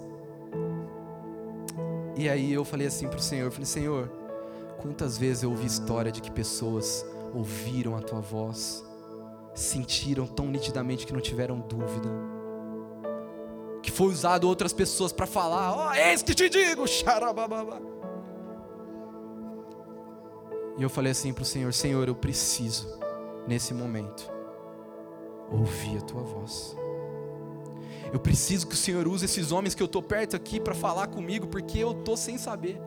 E 2.17 2.29
aí 2.29 2.53
eu 2.53 2.63
falei 2.63 2.87
assim 2.87 3.07
pro 3.07 3.19
Senhor, 3.19 3.49
falei, 3.51 3.65
Senhor, 3.65 4.09
quantas 4.81 5.17
vezes 5.17 5.43
eu 5.43 5.49
ouvi 5.49 5.65
história 5.65 6.11
de 6.11 6.21
que 6.21 6.31
pessoas 6.31 7.05
ouviram 7.33 7.97
a 7.97 8.01
tua 8.01 8.21
voz 8.21 8.84
sentiram 9.55 10.27
tão 10.27 10.47
nitidamente 10.47 11.07
que 11.07 11.13
não 11.13 11.21
tiveram 11.21 11.59
dúvida. 11.62 12.09
Que 13.81 13.89
foi 13.89 14.07
usado 14.07 14.47
outras 14.47 14.74
pessoas 14.74 15.13
para 15.13 15.25
falar, 15.25 15.74
ó, 15.74 15.89
oh, 15.89 15.93
eis 15.93 16.21
que 16.21 16.35
te 16.35 16.50
digo, 16.50 16.85
xarabababa. 16.85 17.81
E 20.77 20.83
eu 20.83 20.89
falei 20.89 21.12
assim 21.12 21.33
para 21.33 21.43
o 21.43 21.45
Senhor: 21.45 21.74
Senhor, 21.74 22.07
eu 22.07 22.15
preciso, 22.15 23.00
nesse 23.47 23.74
momento, 23.74 24.29
ouvir 25.50 26.00
a 26.00 26.01
tua 26.01 26.21
voz. 26.21 26.75
Eu 28.12 28.19
preciso 28.19 28.67
que 28.67 28.74
o 28.74 28.77
Senhor 28.77 29.07
use 29.07 29.25
esses 29.25 29.51
homens 29.51 29.74
que 29.74 29.81
eu 29.81 29.85
estou 29.88 30.01
perto 30.01 30.35
aqui 30.35 30.59
para 30.59 30.75
falar 30.75 31.07
comigo, 31.07 31.47
porque 31.47 31.79
eu 31.79 31.91
estou 31.91 32.17
sem 32.17 32.38
saber. 32.38 32.79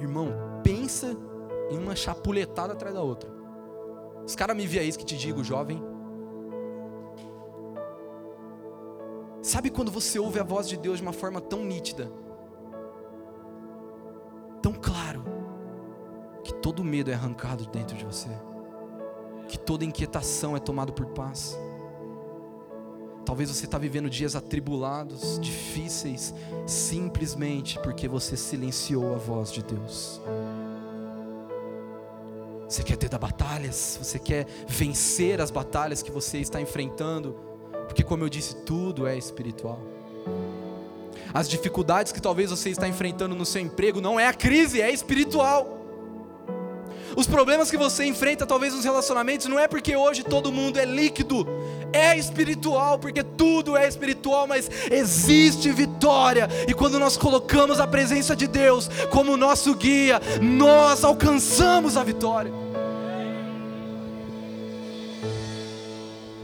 Irmão, 0.00 0.32
pensa 0.62 1.16
em 1.70 1.78
uma 1.78 1.96
chapuletada 1.96 2.72
atrás 2.72 2.94
da 2.94 3.02
outra. 3.02 3.37
Os 4.28 4.36
caras 4.36 4.54
me 4.54 4.66
via 4.66 4.82
isso 4.82 4.98
que 4.98 5.06
te 5.06 5.16
digo, 5.16 5.42
jovem. 5.42 5.82
Sabe 9.40 9.70
quando 9.70 9.90
você 9.90 10.18
ouve 10.18 10.38
a 10.38 10.42
voz 10.42 10.68
de 10.68 10.76
Deus 10.76 10.98
de 10.98 11.02
uma 11.02 11.14
forma 11.14 11.40
tão 11.40 11.64
nítida, 11.64 12.12
tão 14.60 14.74
claro, 14.74 15.24
que 16.44 16.52
todo 16.52 16.84
medo 16.84 17.10
é 17.10 17.14
arrancado 17.14 17.64
dentro 17.68 17.96
de 17.96 18.04
você, 18.04 18.28
que 19.48 19.58
toda 19.58 19.82
inquietação 19.82 20.54
é 20.54 20.60
tomada 20.60 20.92
por 20.92 21.06
paz. 21.06 21.58
Talvez 23.24 23.48
você 23.48 23.64
está 23.64 23.78
vivendo 23.78 24.10
dias 24.10 24.36
atribulados, 24.36 25.40
difíceis, 25.40 26.34
simplesmente 26.66 27.78
porque 27.80 28.06
você 28.06 28.36
silenciou 28.36 29.14
a 29.14 29.16
voz 29.16 29.50
de 29.50 29.62
Deus. 29.62 30.20
Você 32.68 32.82
quer 32.82 32.96
ter 32.96 33.08
da 33.08 33.18
batalhas, 33.18 33.98
você 34.02 34.18
quer 34.18 34.46
vencer 34.66 35.40
as 35.40 35.50
batalhas 35.50 36.02
que 36.02 36.10
você 36.10 36.38
está 36.38 36.60
enfrentando, 36.60 37.34
porque, 37.86 38.02
como 38.02 38.22
eu 38.24 38.28
disse, 38.28 38.56
tudo 38.56 39.06
é 39.06 39.16
espiritual. 39.16 39.80
As 41.32 41.48
dificuldades 41.48 42.12
que 42.12 42.20
talvez 42.20 42.50
você 42.50 42.68
está 42.68 42.86
enfrentando 42.86 43.34
no 43.34 43.46
seu 43.46 43.62
emprego 43.62 44.00
não 44.00 44.20
é 44.20 44.26
a 44.26 44.34
crise, 44.34 44.82
é 44.82 44.90
espiritual. 44.90 45.78
Os 47.16 47.26
problemas 47.26 47.70
que 47.70 47.76
você 47.76 48.04
enfrenta, 48.04 48.46
talvez 48.46 48.74
nos 48.74 48.84
relacionamentos, 48.84 49.46
não 49.46 49.58
é 49.58 49.66
porque 49.66 49.96
hoje 49.96 50.22
todo 50.22 50.52
mundo 50.52 50.78
é 50.78 50.84
líquido, 50.84 51.46
é 51.92 52.16
espiritual, 52.16 52.98
porque 52.98 53.22
tudo 53.22 53.76
é 53.76 53.86
espiritual, 53.86 54.46
mas 54.46 54.70
existe 54.90 55.70
vitória, 55.70 56.48
e 56.66 56.74
quando 56.74 56.98
nós 56.98 57.16
colocamos 57.16 57.80
a 57.80 57.86
presença 57.86 58.34
de 58.34 58.46
Deus 58.46 58.88
como 59.10 59.36
nosso 59.36 59.74
guia, 59.74 60.20
nós 60.40 61.04
alcançamos 61.04 61.96
a 61.96 62.04
vitória. 62.04 62.52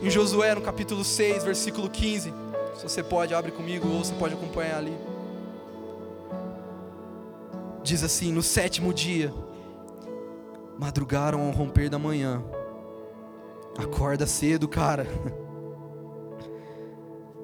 Em 0.02 0.10
Josué, 0.10 0.54
no 0.54 0.60
capítulo 0.60 1.02
6, 1.02 1.44
versículo 1.44 1.88
15, 1.88 2.32
se 2.76 2.82
você 2.82 3.02
pode, 3.02 3.34
abre 3.34 3.50
comigo, 3.50 3.88
ou 3.88 4.04
você 4.04 4.12
pode 4.14 4.34
acompanhar 4.34 4.78
ali. 4.78 4.94
Diz 7.82 8.02
assim: 8.02 8.32
No 8.32 8.42
sétimo 8.42 8.92
dia, 8.92 9.32
madrugaram 10.78 11.40
ao 11.42 11.50
romper 11.50 11.88
da 11.88 11.98
manhã. 11.98 12.42
Acorda 13.78 14.26
cedo, 14.26 14.68
cara. 14.68 15.06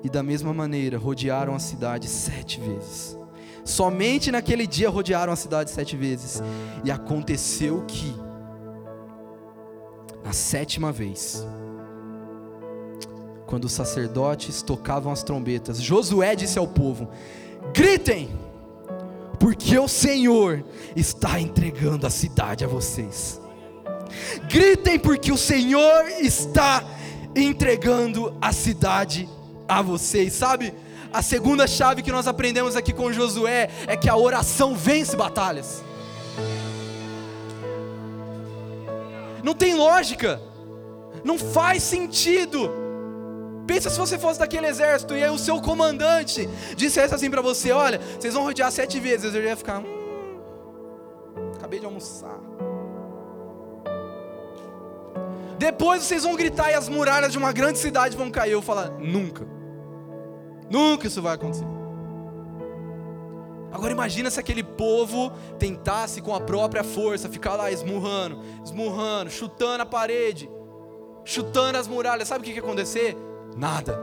E 0.02 0.08
da 0.08 0.22
mesma 0.22 0.54
maneira 0.54 0.96
rodearam 0.96 1.54
a 1.54 1.58
cidade 1.58 2.08
sete 2.08 2.60
vezes. 2.60 3.18
Somente 3.64 4.32
naquele 4.32 4.66
dia 4.66 4.88
rodearam 4.88 5.32
a 5.32 5.37
cidade 5.37 5.70
sete 5.70 5.96
vezes. 5.96 6.42
E 6.84 6.90
aconteceu 6.90 7.84
que, 7.87 8.14
na 10.25 10.32
sétima 10.32 10.90
vez, 10.90 11.46
quando 13.46 13.64
os 13.64 13.72
sacerdotes 13.72 14.62
tocavam 14.62 15.12
as 15.12 15.22
trombetas, 15.22 15.82
Josué 15.82 16.34
disse 16.34 16.58
ao 16.58 16.66
povo: 16.66 17.08
Gritem! 17.75 18.30
porque 19.40 19.78
o 19.78 19.88
Senhor 19.88 20.62
está 20.94 21.40
entregando 21.40 22.06
a 22.06 22.10
cidade 22.10 22.62
a 22.62 22.68
vocês. 22.68 23.39
Gritem, 24.49 24.99
porque 24.99 25.33
o 25.33 25.37
Senhor 25.37 26.09
está 26.20 26.85
entregando 27.35 28.37
a 28.40 28.53
cidade 28.53 29.29
a 29.68 29.83
vocês. 29.83 30.33
Sabe, 30.33 30.75
a 31.12 31.23
segunda 31.23 31.66
chave 31.66 32.03
que 32.03 32.12
nós 32.12 32.27
aprendemos 32.27 32.77
aqui 32.77 32.92
com 32.92 33.12
Josué 33.12 33.70
é 33.87 33.96
que 33.96 34.09
a 34.09 34.16
oração 34.16 34.75
vence 34.75 35.16
batalhas. 35.16 35.83
Não 39.42 39.55
tem 39.55 39.75
lógica, 39.75 40.40
não 41.25 41.38
faz 41.38 41.83
sentido 41.83 42.81
Pensa 43.70 43.88
se 43.88 43.96
você 44.01 44.18
fosse 44.18 44.40
daquele 44.40 44.66
exército 44.66 45.16
e 45.16 45.23
aí 45.23 45.31
o 45.31 45.38
seu 45.38 45.62
comandante 45.62 46.49
dissesse 46.75 47.14
assim 47.14 47.31
para 47.31 47.40
você: 47.40 47.70
Olha, 47.70 48.01
vocês 48.18 48.35
vão 48.35 48.42
rodear 48.42 48.73
sete 48.73 48.99
vezes. 48.99 49.33
Eu 49.33 49.44
ia 49.44 49.57
ficar, 49.57 49.79
hum, 49.79 51.53
acabei 51.55 51.79
de 51.79 51.87
almoçar. 51.87 52.37
Depois 55.61 56.03
vocês 56.03 56.23
vão 56.23 56.35
gritar 56.37 56.70
e 56.70 56.75
as 56.75 56.88
muralhas 56.88 57.33
de 57.33 57.37
uma 57.37 57.53
grande 57.53 57.79
cidade 57.79 58.16
vão 58.16 58.31
cair. 58.31 58.53
Eu 58.53 58.62
falar, 58.62 58.92
nunca, 58.92 59.46
nunca 60.70 61.07
isso 61.07 61.20
vai 61.20 61.35
acontecer. 61.35 61.66
Agora 63.70 63.92
imagina 63.92 64.31
se 64.31 64.40
aquele 64.40 64.64
povo 64.64 65.31
tentasse 65.59 66.23
com 66.23 66.35
a 66.35 66.40
própria 66.40 66.83
força 66.83 67.29
ficar 67.29 67.57
lá 67.57 67.70
esmurrando, 67.70 68.40
esmurrando, 68.64 69.31
chutando 69.31 69.83
a 69.83 69.87
parede, 69.87 70.51
chutando 71.27 71.77
as 71.77 71.87
muralhas. 71.87 72.27
Sabe 72.27 72.40
o 72.40 72.44
que 72.44 72.55
ia 72.55 72.62
acontecer? 72.62 73.14
Nada. 73.55 74.01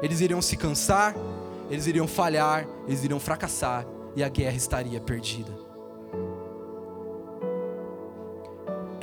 Eles 0.00 0.20
iriam 0.20 0.40
se 0.40 0.56
cansar, 0.56 1.16
eles 1.68 1.88
iriam 1.88 2.06
falhar, 2.06 2.64
eles 2.86 3.02
iriam 3.02 3.18
fracassar 3.18 3.84
e 4.14 4.22
a 4.22 4.28
guerra 4.28 4.56
estaria 4.56 5.00
perdida. 5.00 5.67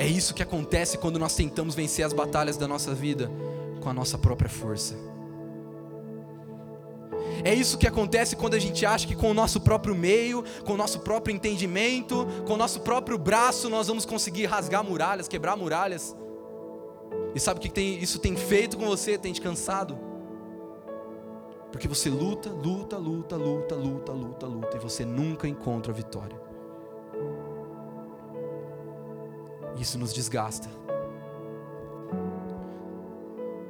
É 0.06 0.08
isso 0.08 0.32
que 0.32 0.40
acontece 0.40 0.96
quando 0.98 1.18
nós 1.18 1.34
tentamos 1.34 1.74
vencer 1.74 2.06
as 2.06 2.12
batalhas 2.12 2.56
da 2.56 2.68
nossa 2.68 2.94
vida 2.94 3.28
com 3.80 3.90
a 3.90 3.92
nossa 3.92 4.16
própria 4.16 4.48
força. 4.48 4.96
É 7.42 7.52
isso 7.52 7.76
que 7.76 7.88
acontece 7.88 8.36
quando 8.36 8.54
a 8.54 8.58
gente 8.60 8.86
acha 8.86 9.04
que 9.04 9.16
com 9.16 9.32
o 9.32 9.34
nosso 9.34 9.60
próprio 9.60 9.96
meio, 9.96 10.44
com 10.64 10.74
o 10.74 10.76
nosso 10.76 11.00
próprio 11.00 11.34
entendimento, 11.34 12.24
com 12.46 12.52
o 12.52 12.56
nosso 12.56 12.82
próprio 12.82 13.18
braço, 13.18 13.68
nós 13.68 13.88
vamos 13.88 14.06
conseguir 14.06 14.46
rasgar 14.46 14.84
muralhas, 14.84 15.26
quebrar 15.26 15.56
muralhas. 15.56 16.14
E 17.34 17.40
sabe 17.40 17.58
o 17.58 17.60
que 17.60 17.68
tem, 17.68 18.00
isso 18.00 18.20
tem 18.20 18.36
feito 18.36 18.78
com 18.78 18.86
você? 18.86 19.18
Tem 19.18 19.32
te 19.32 19.40
cansado. 19.40 19.98
Porque 21.72 21.88
você 21.88 22.08
luta, 22.08 22.48
luta, 22.48 22.96
luta, 22.96 23.34
luta, 23.34 23.74
luta, 23.74 24.12
luta, 24.12 24.46
luta, 24.46 24.76
e 24.76 24.78
você 24.78 25.04
nunca 25.04 25.48
encontra 25.48 25.90
a 25.90 25.96
vitória. 25.96 26.45
Isso 29.78 29.98
nos 29.98 30.12
desgasta. 30.12 30.68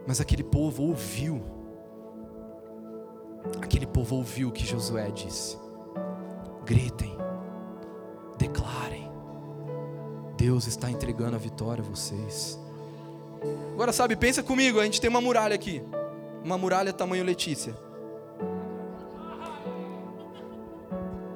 Mas 0.07 0.21
aquele 0.21 0.45
povo 0.45 0.85
ouviu. 0.85 1.43
Aquele 3.61 3.87
povo 3.87 4.17
ouviu 4.17 4.49
o 4.49 4.53
que 4.53 4.65
Josué 4.65 5.11
disse. 5.11 5.59
Gritem, 6.65 7.17
declarem. 8.39 9.11
Deus 10.37 10.67
está 10.67 10.91
entregando 10.91 11.37
a 11.37 11.39
vitória 11.39 11.83
a 11.83 11.87
vocês. 11.87 12.59
Agora, 13.73 13.93
sabe, 13.93 14.17
pensa 14.17 14.43
comigo, 14.43 14.81
a 14.81 14.85
gente 14.85 15.01
tem 15.01 15.11
uma 15.11 15.21
muralha 15.21 15.55
aqui. 15.55 15.83
Uma 16.45 16.57
muralha 16.57 16.93
tamanho 16.93 17.25
Letícia. 17.25 17.75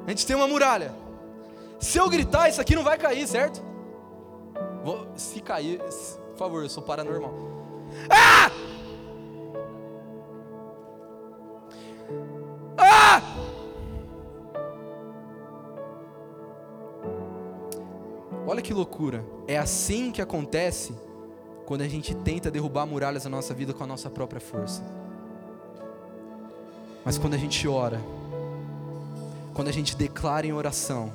A 0.07 0.11
gente 0.11 0.27
tem 0.27 0.37
uma 0.37 0.47
muralha. 0.49 0.95
Se 1.79 1.99
eu 1.99 2.09
gritar, 2.09 2.49
isso 2.49 2.61
aqui 2.61 2.75
não 2.75 2.85
vai 2.85 2.99
cair, 2.99 3.27
certo? 3.27 3.70
Se 5.21 5.39
cair, 5.41 5.79
por 5.79 6.39
favor, 6.39 6.63
eu 6.63 6.69
sou 6.71 6.83
paranormal. 6.83 7.35
Ah! 8.09 8.51
Ah! 12.79 13.23
Olha 18.47 18.63
que 18.63 18.73
loucura. 18.73 19.23
É 19.47 19.59
assim 19.59 20.11
que 20.11 20.23
acontece 20.23 20.95
quando 21.67 21.83
a 21.83 21.89
gente 21.89 22.15
tenta 22.15 22.51
derrubar 22.51 22.87
muralhas 22.87 23.25
na 23.25 23.31
nossa 23.31 23.53
vida 23.53 23.75
com 23.75 23.85
a 23.85 23.87
nossa 23.87 24.09
própria 24.09 24.41
força. 24.41 24.83
Mas 27.05 27.19
quando 27.19 27.35
a 27.35 27.39
gente 27.39 27.69
ora, 27.69 28.01
quando 29.53 29.69
a 29.69 29.73
gente 29.73 29.95
declara 29.95 30.47
em 30.47 30.53
oração, 30.55 31.13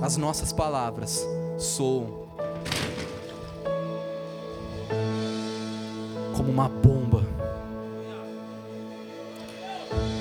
as 0.00 0.16
nossas 0.16 0.54
palavras 0.54 1.22
soam 1.58 2.23
uma 6.54 6.68
bomba. 6.68 7.26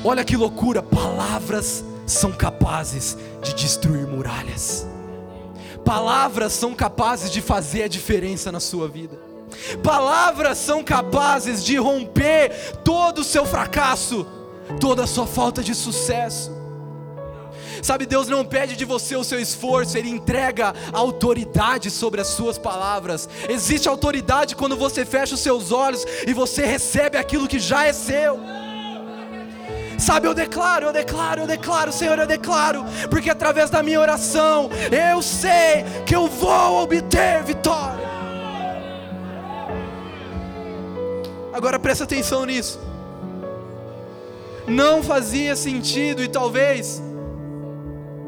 Olha 0.03 0.25
que 0.25 0.35
loucura, 0.35 0.81
palavras 0.81 1.85
são 2.07 2.31
capazes 2.31 3.15
de 3.43 3.53
destruir 3.53 4.07
muralhas. 4.07 4.87
Palavras 5.85 6.51
são 6.53 6.73
capazes 6.73 7.31
de 7.31 7.39
fazer 7.39 7.83
a 7.83 7.87
diferença 7.87 8.51
na 8.51 8.59
sua 8.59 8.87
vida. 8.87 9.15
Palavras 9.83 10.57
são 10.57 10.83
capazes 10.83 11.63
de 11.63 11.77
romper 11.77 12.51
todo 12.83 13.19
o 13.19 13.23
seu 13.23 13.45
fracasso, 13.45 14.25
toda 14.79 15.03
a 15.03 15.07
sua 15.07 15.27
falta 15.27 15.61
de 15.61 15.75
sucesso. 15.75 16.51
Sabe, 17.83 18.05
Deus 18.05 18.29
não 18.29 18.45
pede 18.45 18.77
de 18.77 18.85
você 18.85 19.13
o 19.17 19.25
seu 19.25 19.37
esforço, 19.37 19.97
Ele 19.97 20.09
entrega 20.09 20.73
autoridade 20.93 21.91
sobre 21.91 22.21
as 22.21 22.27
suas 22.27 22.57
palavras. 22.57 23.27
Existe 23.49 23.89
autoridade 23.89 24.55
quando 24.55 24.77
você 24.77 25.03
fecha 25.03 25.35
os 25.35 25.41
seus 25.41 25.69
olhos 25.73 26.05
e 26.25 26.31
você 26.33 26.65
recebe 26.65 27.17
aquilo 27.17 27.45
que 27.45 27.59
já 27.59 27.85
é 27.85 27.91
seu. 27.91 28.39
Sabe, 29.99 30.27
eu 30.27 30.33
declaro, 30.33 30.87
eu 30.87 30.93
declaro, 30.93 31.41
eu 31.41 31.47
declaro, 31.47 31.91
Senhor, 31.91 32.17
eu 32.17 32.25
declaro, 32.25 32.85
porque 33.09 33.29
através 33.29 33.69
da 33.69 33.83
minha 33.83 33.99
oração 33.99 34.69
eu 34.89 35.21
sei 35.21 35.83
que 36.05 36.15
eu 36.15 36.27
vou 36.27 36.83
obter 36.83 37.43
vitória. 37.43 38.03
Agora 41.51 41.77
presta 41.77 42.05
atenção 42.05 42.45
nisso. 42.45 42.79
Não 44.65 45.03
fazia 45.03 45.55
sentido 45.55 46.23
e 46.23 46.29
talvez 46.29 47.01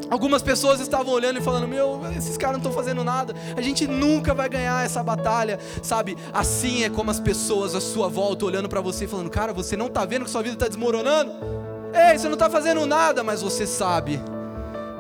Algumas 0.10 0.42
pessoas 0.42 0.80
estavam 0.80 1.14
olhando 1.14 1.40
e 1.40 1.42
falando: 1.42 1.68
Meu, 1.68 2.02
esses 2.16 2.38
caras 2.38 2.58
não 2.58 2.60
estão 2.60 2.72
fazendo 2.72 3.04
nada, 3.04 3.34
a 3.56 3.62
gente 3.62 3.88
nunca 3.88 4.34
vai 4.34 4.48
ganhar 4.48 4.86
essa 4.86 5.04
batalha, 5.04 5.60
sabe? 5.82 6.18
Assim 6.34 6.84
é 6.84 6.90
como 6.90 7.12
as 7.12 7.20
pessoas 7.20 7.76
à 7.76 7.82
sua 7.82 8.08
volta 8.08 8.46
olhando 8.46 8.70
para 8.70 8.82
você 8.82 9.06
e 9.06 9.08
falando: 9.08 9.30
Cara, 9.30 9.54
você 9.54 9.76
não 9.76 9.88
está 9.88 10.06
vendo 10.06 10.26
que 10.26 10.32
sua 10.32 10.42
vida 10.42 10.56
está 10.56 10.68
desmoronando? 10.68 11.32
Ei, 11.94 12.18
você 12.18 12.28
não 12.28 12.34
está 12.34 12.50
fazendo 12.50 12.86
nada, 12.86 13.24
mas 13.24 13.42
você 13.42 13.66
sabe 13.66 14.20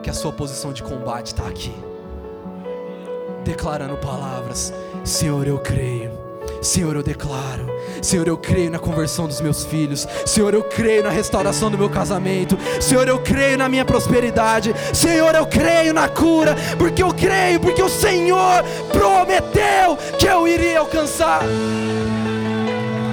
que 0.01 0.09
a 0.09 0.13
sua 0.13 0.31
posição 0.31 0.71
de 0.71 0.81
combate 0.81 1.27
está 1.27 1.47
aqui, 1.47 1.73
declarando 3.43 3.97
palavras: 3.97 4.73
Senhor, 5.03 5.45
eu 5.47 5.59
creio. 5.59 6.11
Senhor, 6.61 6.95
eu 6.95 7.03
declaro. 7.03 7.74
Senhor, 8.01 8.27
eu 8.27 8.37
creio 8.37 8.71
na 8.71 8.79
conversão 8.79 9.27
dos 9.27 9.41
meus 9.41 9.63
filhos. 9.63 10.07
Senhor, 10.25 10.53
eu 10.53 10.63
creio 10.63 11.03
na 11.03 11.09
restauração 11.09 11.69
do 11.71 11.77
meu 11.77 11.89
casamento. 11.89 12.57
Senhor, 12.79 13.07
eu 13.07 13.19
creio 13.19 13.57
na 13.57 13.69
minha 13.69 13.85
prosperidade. 13.85 14.73
Senhor, 14.93 15.33
eu 15.35 15.45
creio 15.45 15.93
na 15.93 16.07
cura. 16.07 16.55
Porque 16.77 17.01
eu 17.01 17.13
creio, 17.13 17.59
porque 17.59 17.81
o 17.81 17.89
Senhor 17.89 18.63
prometeu 18.91 19.97
que 20.17 20.25
eu 20.25 20.47
iria 20.47 20.79
alcançar. 20.79 21.41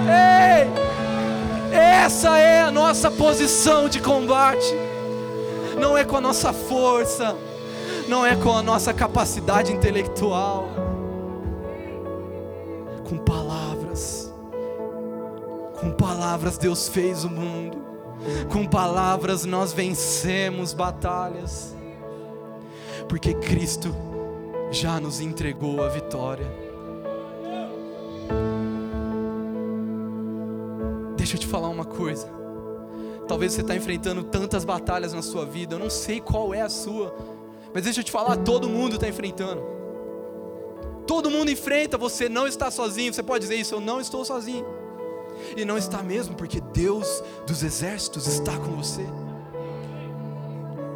Ei! 0.07 0.71
Essa 1.73 2.39
é 2.39 2.61
a 2.61 2.71
nossa 2.71 3.11
posição 3.11 3.89
de 3.89 4.01
combate. 4.01 4.75
Não 5.79 5.97
é 5.97 6.05
com 6.05 6.17
a 6.17 6.21
nossa 6.21 6.53
força, 6.53 7.35
não 8.07 8.25
é 8.25 8.37
com 8.37 8.53
a 8.53 8.63
nossa 8.63 8.93
capacidade 8.93 9.73
intelectual 9.73 10.69
com 13.13 13.19
palavras. 13.19 13.62
Com 15.83 15.91
palavras 15.91 16.57
Deus 16.57 16.89
fez 16.89 17.25
o 17.25 17.29
mundo. 17.29 17.77
Com 18.53 18.65
palavras 18.65 19.45
nós 19.45 19.73
vencemos 19.73 20.73
batalhas. 20.73 21.75
Porque 23.09 23.35
Cristo 23.35 23.93
já 24.71 25.01
nos 25.01 25.21
entregou 25.21 25.83
a 25.83 25.89
vitória. 25.89 26.47
Deixa 31.17 31.35
eu 31.35 31.41
te 31.41 31.49
falar 31.49 31.69
uma 31.69 31.85
coisa. 31.85 32.31
Talvez 33.27 33.53
você 33.53 33.63
está 33.63 33.75
enfrentando 33.75 34.23
tantas 34.23 34.65
batalhas 34.65 35.13
na 35.13 35.21
sua 35.21 35.45
vida, 35.45 35.75
eu 35.75 35.81
não 35.81 35.91
sei 35.91 36.21
qual 36.21 36.55
é 36.55 36.61
a 36.61 36.69
sua, 36.69 37.15
mas 37.75 37.85
deixa 37.85 38.01
eu 38.01 38.05
te 38.05 38.13
falar, 38.13 38.37
todo 38.37 38.69
mundo 38.69 38.95
está 38.95 39.09
enfrentando. 39.09 39.63
Todo 41.07 41.29
mundo 41.29 41.51
enfrenta, 41.51 41.99
você 41.99 42.29
não 42.29 42.47
está 42.47 42.71
sozinho. 42.71 43.13
Você 43.13 43.23
pode 43.23 43.43
dizer 43.43 43.57
isso, 43.57 43.75
eu 43.75 43.81
não 43.81 44.01
estou 44.01 44.25
sozinho. 44.25 44.65
E 45.57 45.65
não 45.65 45.77
está 45.77 46.03
mesmo, 46.03 46.35
porque 46.35 46.61
Deus 46.61 47.23
dos 47.47 47.63
exércitos 47.63 48.27
está 48.27 48.57
com 48.59 48.73
você. 48.77 49.05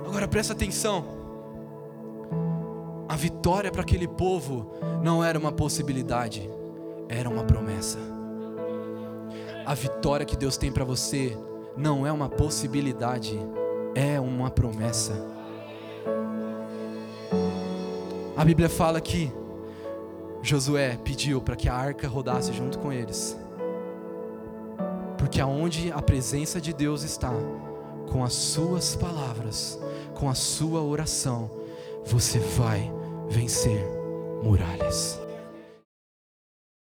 Agora 0.07 0.29
presta 0.29 0.53
atenção. 0.53 1.05
A 3.09 3.17
vitória 3.17 3.71
para 3.71 3.83
aquele 3.83 4.09
povo 4.09 4.73
não 5.03 5.23
era 5.23 5.39
uma 5.39 5.53
possibilidade, 5.53 6.49
era 7.09 7.29
uma 7.29 7.45
promessa. 7.45 7.99
A 9.65 9.75
vitória 9.75 10.27
que 10.27 10.37
Deus 10.37 10.57
tem 10.57 10.71
para 10.71 10.85
você 10.85 11.37
não 11.77 12.07
é 12.07 12.13
uma 12.13 12.29
possibilidade, 12.29 13.39
é 13.95 14.19
uma 14.21 14.51
promessa. 14.51 15.13
A 18.37 18.45
Bíblia 18.45 18.69
fala 18.69 19.01
que 19.01 19.33
Josué 20.43 20.99
pediu 21.03 21.41
para 21.41 21.57
que 21.57 21.69
a 21.69 21.75
arca 21.75 22.07
rodasse 22.07 22.53
junto 22.53 22.79
com 22.79 22.93
eles. 22.93 23.37
Porque 25.27 25.41
aonde 25.41 25.91
a 25.91 26.01
presença 26.01 26.61
de 26.61 26.73
Deus 26.73 27.03
está, 27.03 27.33
com 28.13 28.23
as 28.23 28.33
suas 28.33 28.95
palavras, 28.95 29.77
com 30.15 30.31
a 30.31 30.37
sua 30.37 30.81
oração, 30.81 31.51
você 32.05 32.39
vai 32.39 32.93
vencer 33.29 33.85
muralhas. 34.41 35.26